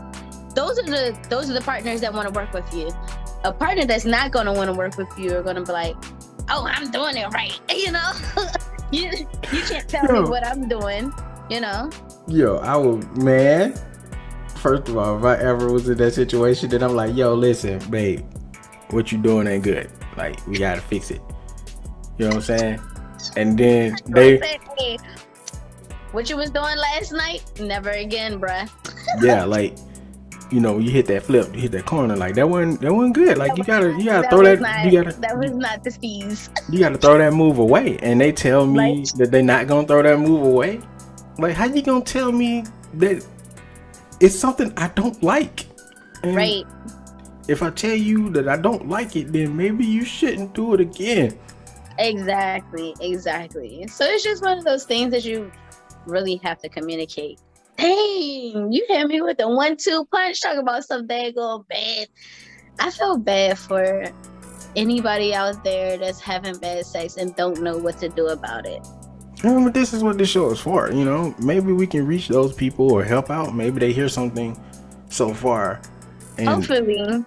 [0.56, 2.92] Those are the those are the partners that want to work with you
[3.44, 5.72] a partner that's not going to want to work with you are going to be
[5.72, 5.96] like,
[6.50, 8.12] "Oh, I'm doing it right," you know.
[8.92, 9.12] you
[9.52, 11.14] you can't tell yo, me what I'm doing,
[11.50, 11.90] you know.
[12.28, 13.80] Yo, I would man.
[14.56, 17.80] First of all, if I ever was in that situation, then I'm like, "Yo, listen,
[17.90, 18.26] babe,
[18.90, 19.90] what you doing ain't good.
[20.18, 21.22] Like, we gotta fix it."
[22.18, 22.82] You know what I'm saying?
[23.36, 24.40] And then they.
[26.12, 27.44] What you was doing last night?
[27.60, 28.68] Never again, bruh.
[29.22, 29.78] yeah, like
[30.52, 33.14] you know, you hit that flip, you hit that corner, like that one, that one
[33.14, 33.38] good.
[33.38, 35.20] Like you gotta, you gotta that throw that, not, you gotta.
[35.20, 36.50] That was not the steez.
[36.72, 39.88] You gotta throw that move away, and they tell me like, that they're not gonna
[39.88, 40.82] throw that move away.
[41.38, 42.64] Like, how you gonna tell me
[42.96, 43.26] that
[44.20, 45.66] it's something I don't like?
[46.24, 46.66] And right.
[47.48, 50.80] If I tell you that I don't like it, then maybe you shouldn't do it
[50.80, 51.38] again.
[52.00, 53.88] Exactly, exactly.
[53.88, 55.52] So it's just one of those things that you
[56.06, 57.40] really have to communicate
[57.80, 60.42] dang, you hit me with the one two punch.
[60.42, 62.08] Talk about some daggone bad.
[62.80, 64.06] I feel bad for
[64.76, 68.86] anybody out there that's having bad sex and don't know what to do about it.
[69.44, 70.92] Yeah, but this is what this show is for.
[70.92, 73.56] You know, maybe we can reach those people or help out.
[73.56, 74.62] Maybe they hear something
[75.10, 75.82] so far.
[76.38, 77.24] And, Hopefully.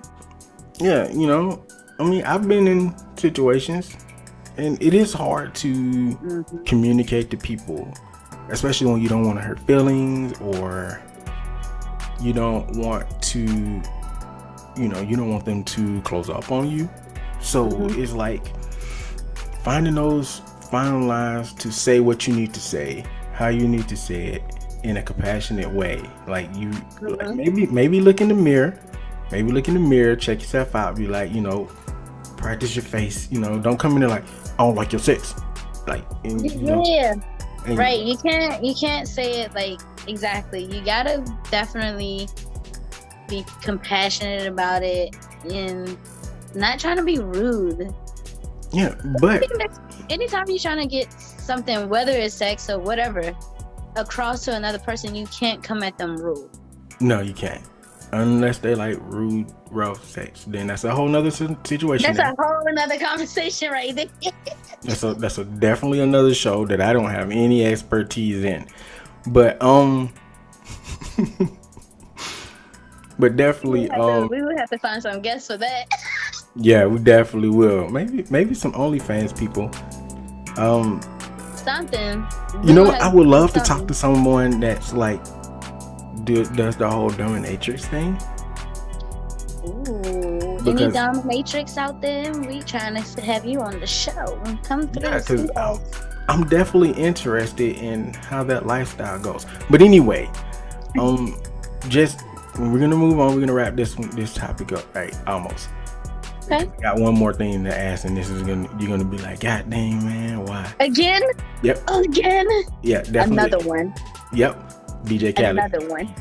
[0.78, 1.64] Yeah, you know,
[1.98, 3.96] I mean, I've been in situations
[4.56, 6.64] and it is hard to mm-hmm.
[6.64, 7.92] communicate to people
[8.50, 11.00] especially when you don't want to hurt feelings or
[12.20, 13.40] you don't want to
[14.76, 16.88] you know you don't want them to close up on you
[17.40, 18.00] so mm-hmm.
[18.00, 18.44] it's like
[19.62, 20.40] finding those
[20.70, 24.42] final lines to say what you need to say how you need to say it
[24.84, 27.06] in a compassionate way like you mm-hmm.
[27.08, 28.78] like maybe maybe look in the mirror
[29.30, 31.64] maybe look in the mirror check yourself out be like you know
[32.36, 34.24] practice your face you know don't come in there like
[34.62, 35.34] i don't like your sex
[35.86, 37.14] like and, you know, yeah
[37.66, 38.00] and right.
[38.00, 40.64] You can't you can't say it like exactly.
[40.64, 42.28] You gotta definitely
[43.28, 45.16] be compassionate about it
[45.50, 45.96] and
[46.54, 47.94] not trying to be rude.
[48.72, 49.44] Yeah, but
[50.10, 53.36] anytime you're trying to get something, whether it's sex or whatever,
[53.96, 56.50] across to another person, you can't come at them rude.
[57.00, 57.62] No, you can't.
[58.14, 62.14] Unless they like rude, rough sex, then that's a whole nother situation.
[62.14, 64.06] That's a whole another conversation right there.
[64.82, 68.66] that's a that's a definitely another show that I don't have any expertise in.
[69.28, 70.12] But um
[73.18, 75.86] but definitely we um to, we would have to find some guests for that.
[76.56, 77.88] yeah, we definitely will.
[77.88, 79.70] Maybe maybe some OnlyFans people.
[80.62, 81.00] Um
[81.56, 82.26] something.
[82.62, 83.62] You know, I would love something.
[83.62, 85.24] to talk to someone that's like
[86.24, 88.18] do, does the whole dominatrix thing.
[89.64, 92.32] Ooh, because, any dominatrix out there?
[92.32, 94.40] We trying to have you on the show.
[94.64, 95.08] Come through.
[95.08, 95.20] Yeah,
[95.56, 95.78] I'm,
[96.28, 99.46] I'm definitely interested in how that lifestyle goes.
[99.70, 100.30] But anyway,
[100.98, 101.40] um,
[101.88, 102.24] just
[102.58, 103.34] we're gonna move on.
[103.34, 104.94] We're gonna wrap this this topic up.
[104.94, 105.68] Right, almost.
[106.44, 106.68] Okay.
[106.80, 109.70] Got one more thing to ask, and this is gonna you're gonna be like, God
[109.70, 110.72] dang man, why?
[110.80, 111.22] Again?
[111.62, 111.88] Yep.
[111.88, 112.46] Again?
[112.82, 113.38] Yeah, definitely.
[113.38, 113.94] Another one.
[114.32, 114.81] Yep.
[115.04, 115.58] DJ Khaled.
[115.58, 116.14] Another one.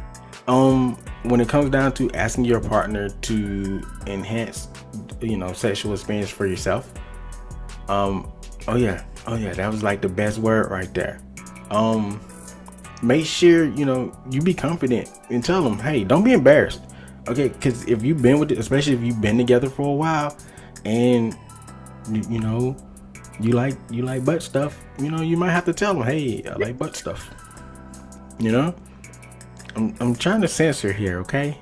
[0.48, 4.68] Um, when it comes down to asking your partner to enhance,
[5.22, 6.92] you know, sexual experience for yourself.
[7.88, 8.32] Um,
[8.68, 11.22] oh yeah, oh yeah, that was like the best word right there.
[11.70, 12.20] Um,
[13.04, 16.82] make sure you know you be confident and tell them, hey, don't be embarrassed.
[17.28, 20.36] Okay, because if you've been with, it, especially if you've been together for a while,
[20.86, 21.36] and
[22.10, 22.76] you know
[23.40, 26.44] you like you like butt stuff, you know you might have to tell them, hey,
[26.46, 27.30] I like butt stuff.
[28.42, 28.76] You know,
[29.76, 31.60] I'm I'm trying to censor here, okay?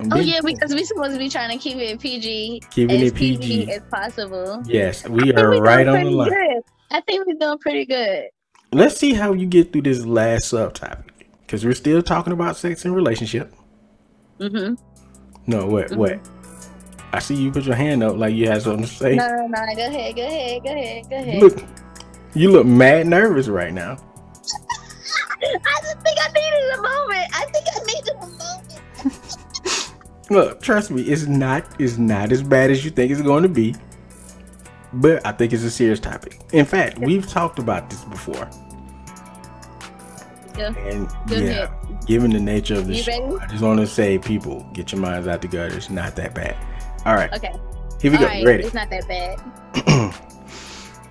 [0.00, 3.14] I'm oh yeah, because we're supposed to be trying to keep it PG, keeping it
[3.14, 3.36] PG.
[3.40, 4.60] PG as possible.
[4.66, 6.30] Yes, we are right on the line.
[6.30, 6.62] Good.
[6.90, 8.24] I think we're doing pretty good.
[8.72, 11.10] Let's see how you get through this last subtopic,
[11.42, 13.54] because we're still talking about sex and relationship.
[14.40, 14.74] Mm-hmm.
[15.46, 15.96] No, what, mm-hmm.
[15.96, 16.18] what?
[17.12, 19.14] I see you put your hand up like you had something to say.
[19.14, 19.74] No, no, no.
[19.76, 21.40] Go ahead, go ahead, go ahead, go ahead.
[21.40, 21.62] Look,
[22.34, 23.96] you look mad nervous right now.
[25.42, 27.26] I just think I needed a moment.
[27.32, 29.92] I think I needed a moment.
[30.30, 33.48] Look, trust me, it's not it's not as bad as you think it's going to
[33.48, 33.74] be.
[34.92, 36.40] But I think it's a serious topic.
[36.52, 38.48] In fact, we've talked about this before.
[40.58, 40.74] Yeah.
[40.76, 42.06] And Good yeah, hit.
[42.06, 43.44] given the nature of the you show, ready?
[43.44, 45.76] I just want to say, people, get your minds out the gutter.
[45.76, 46.56] It's not that bad.
[47.06, 47.32] All right.
[47.32, 47.52] Okay.
[48.00, 48.28] Here we All go.
[48.28, 48.44] Right.
[48.44, 48.64] Ready?
[48.64, 50.14] It's not that bad.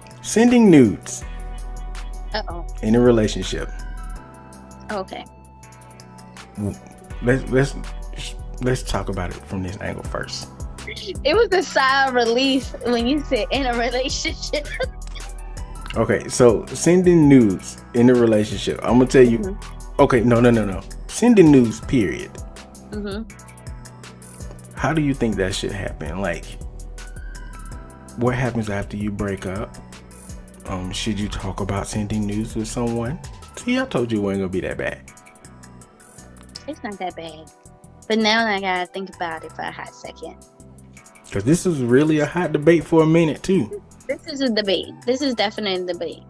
[0.22, 1.24] Sending nudes.
[2.34, 2.66] Uh oh.
[2.84, 3.70] In a relationship.
[4.92, 5.26] Okay.
[7.22, 7.76] Let's let's
[8.62, 10.50] let's talk about it from this angle first.
[10.88, 14.68] It was a sigh of relief when you said in a relationship.
[15.96, 18.80] okay, so sending news in a relationship.
[18.84, 19.40] I'm gonna tell you.
[19.40, 20.02] Mm-hmm.
[20.02, 20.82] Okay, no, no, no, no.
[21.08, 21.82] Sending news.
[21.82, 22.32] Period.
[22.92, 23.24] Mm-hmm.
[24.76, 26.22] How do you think that should happen?
[26.22, 26.46] Like,
[28.16, 29.76] what happens after you break up?
[30.66, 33.20] Um, should you talk about sending news with someone?
[33.60, 35.12] See, I told you it wasn't gonna be that bad.
[36.66, 37.52] It's not that bad.
[38.08, 40.38] But now I gotta think about it for a hot second.
[41.30, 43.84] Cause this is really a hot debate for a minute too.
[44.08, 44.94] This is a debate.
[45.06, 46.24] This is definitely a debate.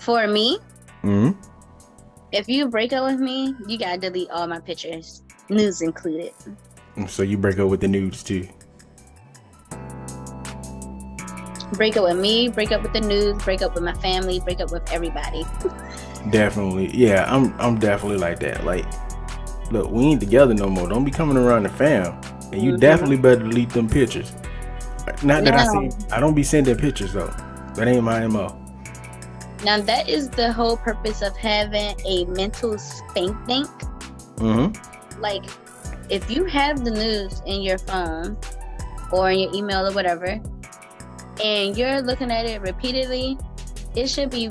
[0.00, 0.58] For me,
[1.02, 1.32] hmm
[2.30, 6.32] if you break up with me, you gotta delete all my pictures, nudes included.
[7.08, 8.48] So you break up with the nudes too
[11.72, 14.60] break up with me, break up with the news, break up with my family, break
[14.60, 15.44] up with everybody.
[16.30, 16.94] definitely.
[16.96, 18.64] Yeah, I'm I'm definitely like that.
[18.64, 18.86] Like
[19.70, 20.88] look, we ain't together no more.
[20.88, 22.20] Don't be coming around the fam.
[22.52, 22.80] And you mm-hmm.
[22.80, 24.32] definitely better delete them pictures.
[25.22, 27.34] Not that I see I don't be sending pictures though.
[27.74, 28.60] That ain't my MO.
[29.64, 33.68] Now that is the whole purpose of having a mental spank bank.
[34.36, 35.20] Mm-hmm.
[35.20, 35.44] Like
[36.10, 38.36] if you have the news in your phone
[39.10, 40.40] or in your email or whatever,
[41.42, 43.38] and you're looking at it repeatedly,
[43.94, 44.50] it should be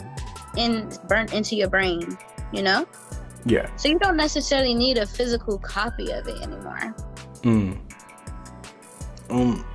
[0.57, 2.17] in burnt into your brain,
[2.51, 2.87] you know?
[3.45, 3.73] Yeah.
[3.75, 6.95] So you don't necessarily need a physical copy of it anymore.
[7.43, 7.73] Hmm.
[9.29, 9.65] Um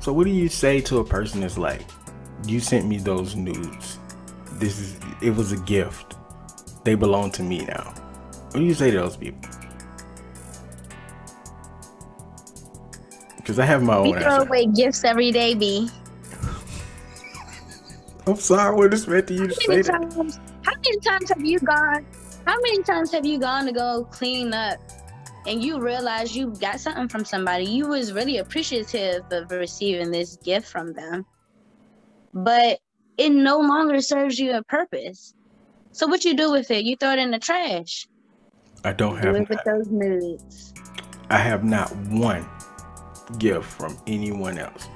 [0.00, 1.82] so what do you say to a person that's like,
[2.46, 3.98] you sent me those nudes.
[4.54, 6.14] This is it was a gift.
[6.84, 7.92] They belong to me now.
[8.50, 9.50] What do you say to those people?
[13.36, 14.04] Because I have my own.
[14.04, 14.46] We throw answer.
[14.46, 15.90] away gifts every day, B.
[18.28, 20.40] I'm sorry what it's meant to you to say times, that.
[20.62, 22.06] How many times have you gone?
[22.46, 24.78] How many times have you gone to go clean up
[25.46, 27.64] and you realize you got something from somebody?
[27.64, 31.24] You was really appreciative of receiving this gift from them.
[32.34, 32.80] But
[33.16, 35.32] it no longer serves you a purpose.
[35.92, 36.84] So what you do with it?
[36.84, 38.06] You throw it in the trash.
[38.84, 40.74] I don't have do with those nudes.
[41.30, 42.46] I have not one
[43.38, 44.86] gift from anyone else.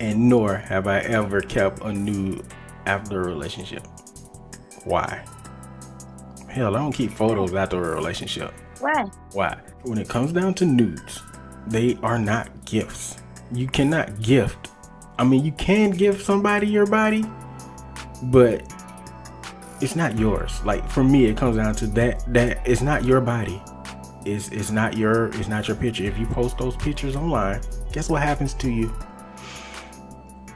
[0.00, 2.44] And nor have I ever kept a nude
[2.86, 3.86] after a relationship.
[4.84, 5.24] Why?
[6.48, 8.52] Hell, I don't keep photos after a relationship.
[8.80, 9.04] Why?
[9.32, 9.58] Why?
[9.82, 11.22] When it comes down to nudes,
[11.66, 13.16] they are not gifts.
[13.52, 14.70] You cannot gift.
[15.18, 17.24] I mean, you can give somebody your body,
[18.24, 18.62] but
[19.80, 20.62] it's not yours.
[20.64, 23.62] Like for me, it comes down to that that it's not your body.
[24.24, 26.04] It's it's not your it's not your picture.
[26.04, 27.60] If you post those pictures online,
[27.92, 28.92] guess what happens to you?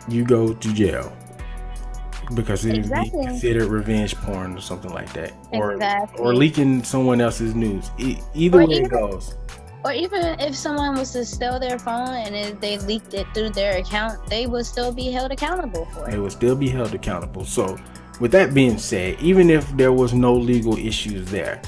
[0.08, 1.12] You go to jail
[2.34, 3.18] because it exactly.
[3.18, 6.20] would be considered revenge porn or something like that, or exactly.
[6.20, 7.90] or leaking someone else's news.
[7.98, 9.34] E- either or way even, it goes.
[9.84, 13.50] Or even if someone was to steal their phone and if they leaked it through
[13.50, 16.12] their account, they would still be held accountable for it.
[16.12, 17.44] They would still be held accountable.
[17.44, 17.78] So,
[18.20, 21.62] with that being said, even if there was no legal issues there,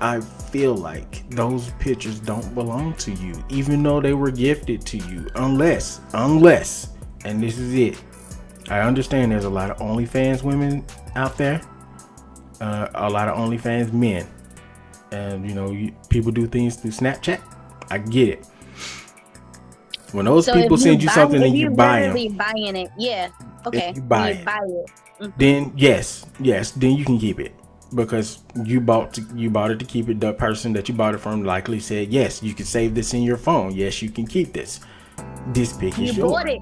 [0.00, 4.98] I feel like those pictures don't belong to you, even though they were gifted to
[4.98, 6.90] you, unless, unless,
[7.24, 8.00] and this is it
[8.68, 10.84] I understand there's a lot of OnlyFans women
[11.16, 11.60] out there,
[12.60, 14.26] uh, a lot of OnlyFans men,
[15.12, 17.40] and you know, you, people do things through Snapchat.
[17.90, 18.46] I get it.
[20.12, 22.90] When those so people send you, buy, something and you, you buy them, buying it,
[22.96, 23.30] yeah,
[23.66, 24.90] okay, if you buy, you it, buy it.
[25.20, 25.38] Mm-hmm.
[25.38, 27.54] then yes, yes, then you can keep it
[27.94, 30.20] because you bought to, you bought it to keep it.
[30.20, 33.22] The person that you bought it from likely said, "Yes, you can save this in
[33.22, 33.74] your phone.
[33.74, 34.80] Yes, you can keep this.
[35.48, 36.58] This pic is you yours."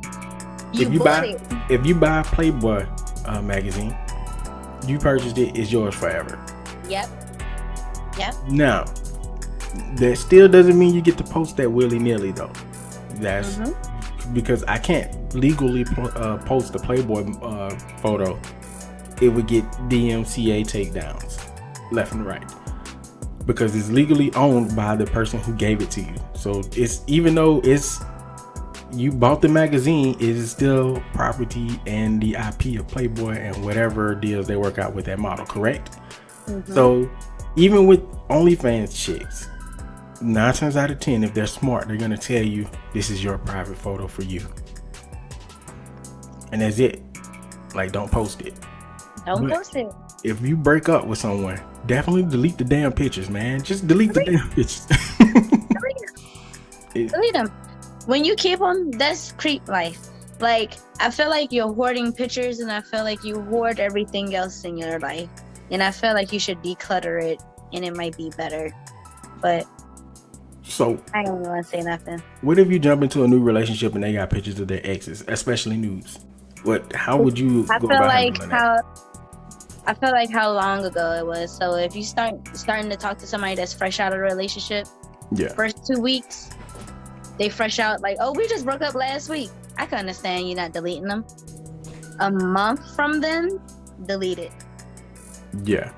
[0.73, 0.81] Bought it.
[0.81, 1.71] You if you buy it.
[1.71, 2.87] if you buy Playboy
[3.27, 3.97] uh, magazine,
[4.87, 5.57] you purchased it.
[5.57, 6.43] It's yours forever.
[6.89, 7.09] Yep.
[8.19, 8.35] Yep.
[8.49, 8.85] Now,
[9.95, 12.53] that still doesn't mean you get to post that willy nilly though.
[13.15, 14.35] That's mm-hmm.
[14.35, 18.39] because I can't legally uh, post the Playboy uh, photo.
[19.21, 21.39] It would get DMCA takedowns
[21.93, 22.51] left and right
[23.47, 26.15] because it's legally owned by the person who gave it to you.
[26.35, 28.01] So it's even though it's
[28.93, 34.15] you bought the magazine, it is still property and the IP of Playboy and whatever
[34.15, 35.99] deals they work out with that model, correct?
[36.47, 36.73] Mm-hmm.
[36.73, 37.11] So
[37.57, 39.49] even with OnlyFans chicks,
[40.21, 43.39] nine times out of ten, if they're smart, they're gonna tell you this is your
[43.39, 44.47] private photo for you.
[46.53, 47.03] And that's it.
[47.75, 48.55] Like don't post it.
[49.25, 49.91] Don't but post it.
[50.25, 53.63] If you break up with someone, definitely delete the damn pictures, man.
[53.63, 54.27] Just delete, delete.
[54.27, 54.87] the damn pictures.
[55.73, 55.99] delete
[56.93, 57.09] them.
[57.09, 57.62] delete them
[58.07, 60.09] when you keep them, that's creep life.
[60.41, 64.65] Like I feel like you're hoarding pictures, and I feel like you hoard everything else
[64.65, 65.29] in your life.
[65.71, 67.43] And I feel like you should declutter it,
[67.73, 68.73] and it might be better.
[69.41, 69.67] But
[70.63, 72.23] so I don't want to say nothing.
[72.41, 75.25] What if you jump into a new relationship and they got pictures of their exes,
[75.29, 76.19] especially nudes?
[76.63, 76.95] What?
[76.95, 77.67] How would you?
[77.71, 78.81] I feel like how.
[79.85, 81.57] I feel like how long ago it was.
[81.57, 84.87] So if you start starting to talk to somebody that's fresh out of a relationship,
[85.33, 86.51] yeah, first two weeks,
[87.43, 89.51] they fresh out like, oh, we just broke up last week.
[89.77, 91.25] I can understand you not deleting them.
[92.21, 93.61] A month from then,
[94.07, 94.53] delete it.
[95.65, 95.91] Yeah.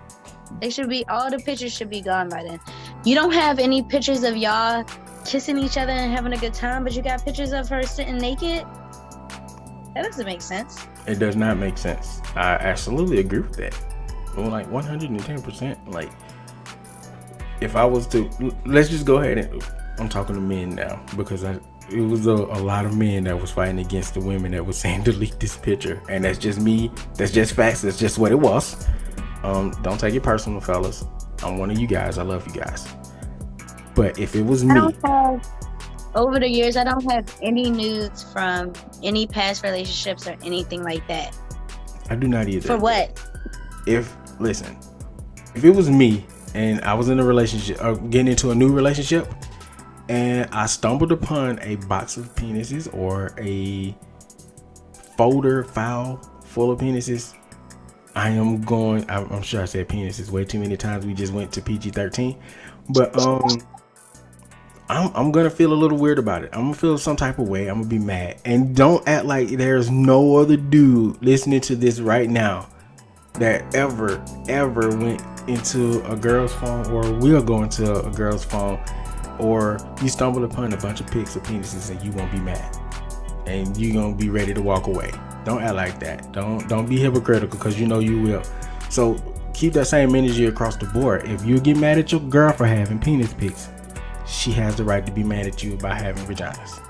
[0.63, 2.61] They should be all the pictures should be gone by then.
[3.05, 4.87] You don't have any pictures of y'all
[5.27, 8.17] kissing each other and having a good time, but you got pictures of her sitting
[8.17, 8.65] naked.
[9.95, 10.79] That doesn't make sense.
[11.07, 12.23] It does not make sense.
[12.37, 13.79] I absolutely agree with that.
[14.35, 15.93] Well, like 110%.
[15.93, 16.11] Like,
[17.61, 18.31] if I was to,
[18.65, 19.63] let's just go ahead and
[19.99, 21.59] I'm talking to men now because I
[21.91, 24.79] it was a, a, lot of men that was fighting against the women that was
[24.81, 26.91] saying delete this picture, and that's just me.
[27.17, 27.83] That's just facts.
[27.83, 28.87] That's just what it was.
[29.43, 31.05] Um, don't take it personal, fellas.
[31.43, 32.19] I'm one of you guys.
[32.19, 32.89] I love you guys.
[33.95, 34.75] But if it was me,
[35.05, 35.47] have,
[36.15, 38.73] over the years, I don't have any nudes from
[39.03, 41.37] any past relationships or anything like that.
[42.11, 42.67] I do not either.
[42.67, 43.23] For what?
[43.87, 44.77] If listen,
[45.55, 46.25] if it was me
[46.55, 49.33] and I was in a relationship or uh, getting into a new relationship
[50.09, 53.97] and I stumbled upon a box of penises or a
[55.17, 57.35] folder file full of penises.
[58.15, 59.09] I am going.
[59.11, 61.05] I'm sure I said penises way too many times.
[61.05, 62.39] We just went to PG 13,
[62.91, 63.43] but um,
[64.89, 66.51] I'm I'm gonna feel a little weird about it.
[66.53, 67.69] I'm gonna feel some type of way.
[67.69, 68.41] I'm gonna be mad.
[68.45, 72.69] And don't act like there's no other dude listening to this right now
[73.35, 78.79] that ever ever went into a girl's phone or will go into a girl's phone
[79.39, 82.77] or you stumble upon a bunch of pics of penises and you won't be mad.
[83.47, 85.13] And you gonna be ready to walk away.
[85.45, 86.33] Don't act like that.
[86.33, 88.43] Don't don't be hypocritical because you know you will.
[88.89, 89.17] So
[89.53, 91.29] keep that same energy across the board.
[91.29, 93.69] If you get mad at your girl for having penis pics
[94.27, 96.81] she has the right to be mad at you about having vaginas.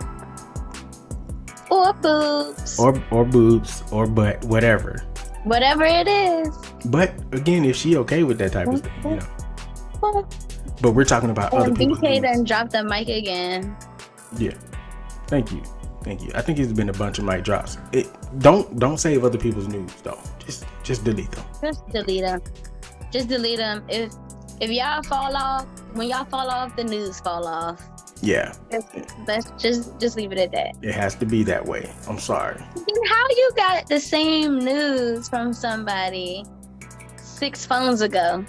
[1.71, 2.79] Or boobs.
[2.79, 5.05] Or or boobs or butt whatever.
[5.45, 6.57] Whatever it is.
[6.87, 10.29] But again if she okay with that type of thing you know
[10.81, 11.97] but we're talking about and other people.
[11.97, 13.77] BK then dropped the mic again.
[14.37, 14.55] Yeah.
[15.27, 15.63] Thank you.
[16.03, 16.31] Thank you.
[16.35, 17.79] I think it's been a bunch of mic drops.
[17.93, 18.09] It
[18.39, 20.21] don't don't save other people's news though.
[20.45, 21.45] Just just delete them.
[21.63, 22.43] Just delete them.
[23.11, 23.85] Just delete them.
[23.89, 24.13] If
[24.61, 27.83] if y'all fall off, when y'all fall off, the news fall off.
[28.21, 28.55] Yeah.
[29.27, 30.77] Let's just just leave it at that.
[30.83, 31.91] It has to be that way.
[32.09, 32.61] I'm sorry.
[32.61, 36.45] How you got the same news from somebody
[37.17, 38.45] six phones ago?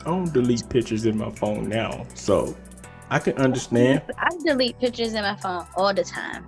[0.00, 2.56] I don't delete pictures in my phone now, so
[3.10, 4.02] I can understand.
[4.18, 6.46] I delete pictures in my phone all the time.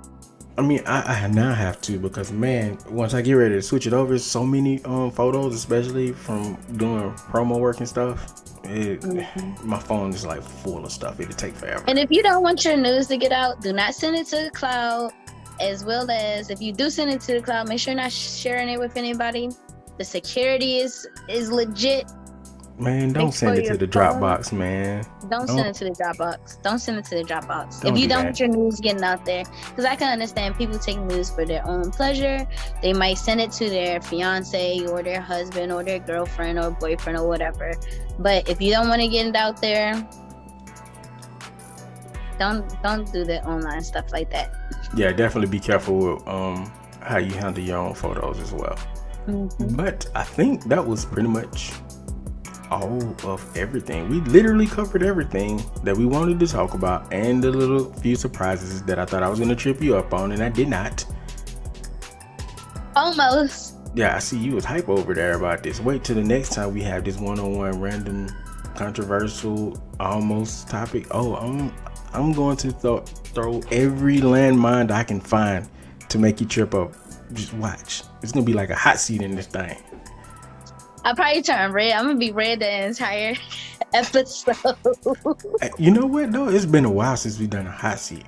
[0.58, 3.86] I mean, I, I now have to because man, once I get ready to switch
[3.86, 8.34] it over, so many um photos, especially from doing promo work and stuff.
[8.64, 9.68] It, mm-hmm.
[9.68, 11.18] My phone is like full of stuff.
[11.20, 11.84] It'll take forever.
[11.88, 14.44] And if you don't want your news to get out, do not send it to
[14.44, 15.12] the cloud.
[15.60, 18.12] As well as if you do send it to the cloud, make sure you're not
[18.12, 19.50] sharing it with anybody.
[19.98, 22.10] The security is is legit.
[22.78, 25.04] Man, don't send it to the Dropbox, man.
[25.28, 26.62] Don't, don't, send it to the Dropbox.
[26.62, 27.82] Don't send it to the Dropbox.
[27.82, 30.56] Don't if you do not want your news getting out there, because I can understand
[30.56, 32.46] people take news for their own pleasure.
[32.80, 37.18] They might send it to their fiance or their husband or their girlfriend or boyfriend
[37.18, 37.72] or whatever.
[38.18, 39.94] But if you don't want to get it out there,
[42.38, 44.52] don't don't do the online stuff like that.
[44.96, 48.78] Yeah, definitely be careful with um how you handle your own photos as well.
[49.26, 49.76] Mm-hmm.
[49.76, 51.72] But I think that was pretty much
[52.72, 54.08] all of everything.
[54.08, 58.82] We literally covered everything that we wanted to talk about and the little few surprises
[58.84, 61.04] that I thought I was going to trip you up on, and I did not.
[62.96, 63.76] Almost.
[63.94, 65.80] Yeah, I see you was hype over there about this.
[65.80, 68.30] Wait till the next time we have this one-on-one random
[68.74, 71.06] controversial almost topic.
[71.10, 71.72] Oh, I'm
[72.14, 73.02] I'm going to th-
[73.34, 75.68] throw every landmine I can find
[76.08, 76.94] to make you trip up.
[77.34, 78.02] Just watch.
[78.22, 79.76] It's gonna be like a hot seat in this thing.
[81.04, 81.92] I'll probably turn red.
[81.92, 83.34] I'm gonna be red the entire
[83.94, 84.56] episode.
[85.78, 86.48] you know what though?
[86.48, 88.24] It's been a while since we've done a hot seat.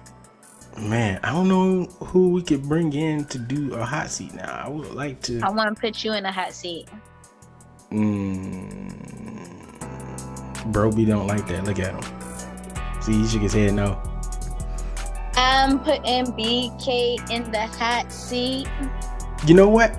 [0.78, 4.62] Man, I don't know who we could bring in to do a hot seat now.
[4.64, 5.40] I would like to.
[5.40, 6.88] I want to put you in a hot seat.
[7.92, 8.90] Mm,
[10.72, 11.64] Broby don't like that.
[11.64, 13.02] Look at him.
[13.02, 14.02] See, he shook his head no.
[15.36, 18.66] I'm putting BK in the hot seat.
[19.46, 19.96] You know what?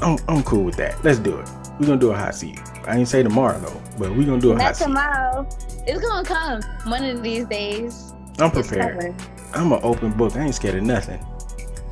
[0.00, 1.02] I'm, I'm cool with that.
[1.04, 1.48] Let's do it.
[1.78, 2.60] We're gonna do a hot seat.
[2.86, 4.88] I ain't say tomorrow though, but we're gonna do a Not hot seat.
[4.88, 5.48] Not tomorrow.
[5.86, 8.14] It's gonna come one of these days.
[8.38, 9.14] I'm prepared.
[9.52, 10.36] I'm an open book.
[10.36, 11.20] I ain't scared of nothing.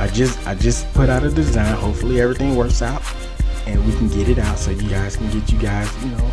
[0.00, 1.74] I just, I just put out a design.
[1.74, 3.02] Hopefully, everything works out
[3.66, 6.30] and we can get it out so you guys can get you guys, you know,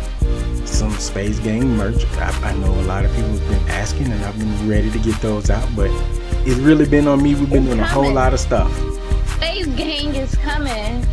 [0.64, 2.04] some Space Gang merch.
[2.16, 4.98] I, I, know a lot of people have been asking, and I've been ready to
[4.98, 5.90] get those out, but
[6.46, 7.34] it's really been on me.
[7.34, 7.80] We've been it's doing coming.
[7.80, 8.72] a whole lot of stuff.
[9.36, 11.06] Space Gang is coming.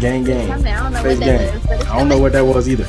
[0.00, 0.50] Gang Gang.
[0.50, 1.72] I don't know Space what that Gang.
[1.80, 2.88] Is, I don't know what that was either.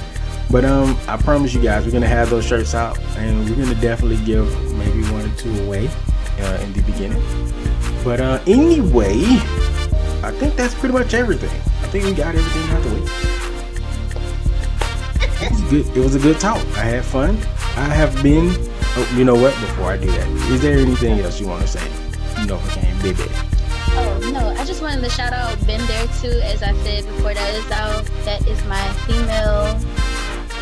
[0.49, 3.79] But um, I promise you guys, we're gonna have those shirts out, and we're gonna
[3.79, 5.89] definitely give maybe one or two away
[6.39, 7.21] uh, in the beginning.
[8.03, 9.15] But uh, anyway,
[10.23, 11.51] I think that's pretty much everything.
[11.91, 13.01] I think we got everything out the way
[15.43, 15.97] it was good.
[15.97, 16.65] It was a good talk.
[16.77, 17.35] I had fun.
[17.75, 18.55] I have been.
[18.95, 19.53] Oh, you know what?
[19.59, 21.85] Before I do that, is there anything else you want to say?
[22.37, 23.23] No, You know, okay, baby.
[23.93, 27.33] Oh no, I just wanted to shout out Been There Too, as I said before
[27.33, 28.05] that is out.
[28.23, 29.77] That is my female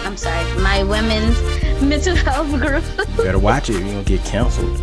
[0.03, 1.39] I'm sorry, my women's
[1.83, 2.83] mental health group.
[3.17, 4.75] better watch it, you don't get canceled.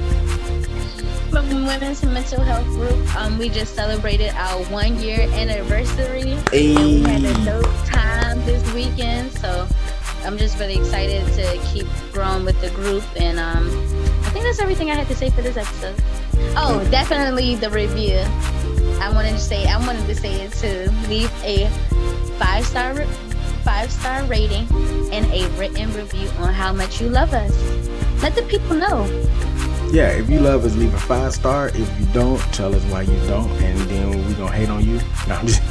[1.55, 3.17] Women's mental health group.
[3.17, 6.37] Um, we just celebrated our one year anniversary.
[6.51, 6.75] Hey.
[6.75, 9.33] And we had a dope time this weekend.
[9.33, 9.67] So
[10.25, 13.05] I'm just really excited to keep growing with the group.
[13.17, 13.69] And um,
[14.25, 15.95] I think that's everything I had to say for this episode.
[16.57, 18.19] Oh, definitely the review.
[19.01, 21.69] I wanted to say I wanted to say it to leave a
[22.39, 22.95] five star
[23.65, 24.67] five star rating
[25.13, 27.53] and a written review on how much you love us.
[28.23, 29.07] Let the people know.
[29.93, 31.69] Yeah, if you love us, leave a five star.
[31.69, 35.01] If you don't, tell us why you don't, and then we gonna hate on you.
[35.29, 35.63] No, I'm just.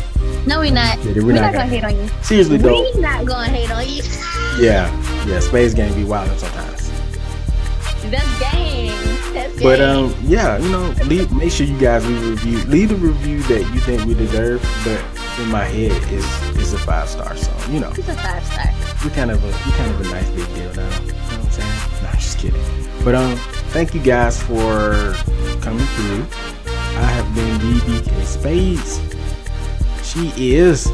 [0.47, 0.97] No, we're not.
[1.03, 2.09] We're we're not not, gonna- hate on you.
[2.21, 2.81] Seriously though.
[2.93, 4.01] We're not gonna hate on you.
[4.63, 4.89] Yeah,
[5.27, 5.39] yeah.
[5.39, 6.89] Space game be wild sometimes.
[8.09, 8.87] That's gang.
[9.33, 9.63] That's gang.
[9.63, 12.57] But um, yeah, you know, leave, make sure you guys leave a review.
[12.65, 14.61] Leave a review that you think we deserve.
[14.83, 15.03] But
[15.43, 16.25] in my head, is
[16.57, 17.35] is a five star.
[17.35, 18.65] So you know, it's a five star.
[19.03, 20.89] we kind of a we kind of a nice big deal now.
[21.01, 22.01] You know what I'm saying?
[22.03, 22.61] No, I'm just kidding.
[23.03, 23.39] But um,
[23.75, 25.13] thank you guys for
[25.59, 26.25] coming through.
[26.95, 29.01] I have been DBK Spades.
[30.01, 30.87] She is.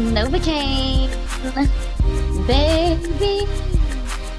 [0.00, 1.08] Novacaine.
[2.48, 3.46] Baby.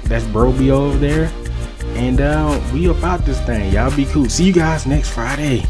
[0.04, 1.32] That's Broby over there.
[1.94, 3.72] And uh, we about this thing.
[3.72, 4.28] Y'all be cool.
[4.28, 5.64] See you guys next Friday.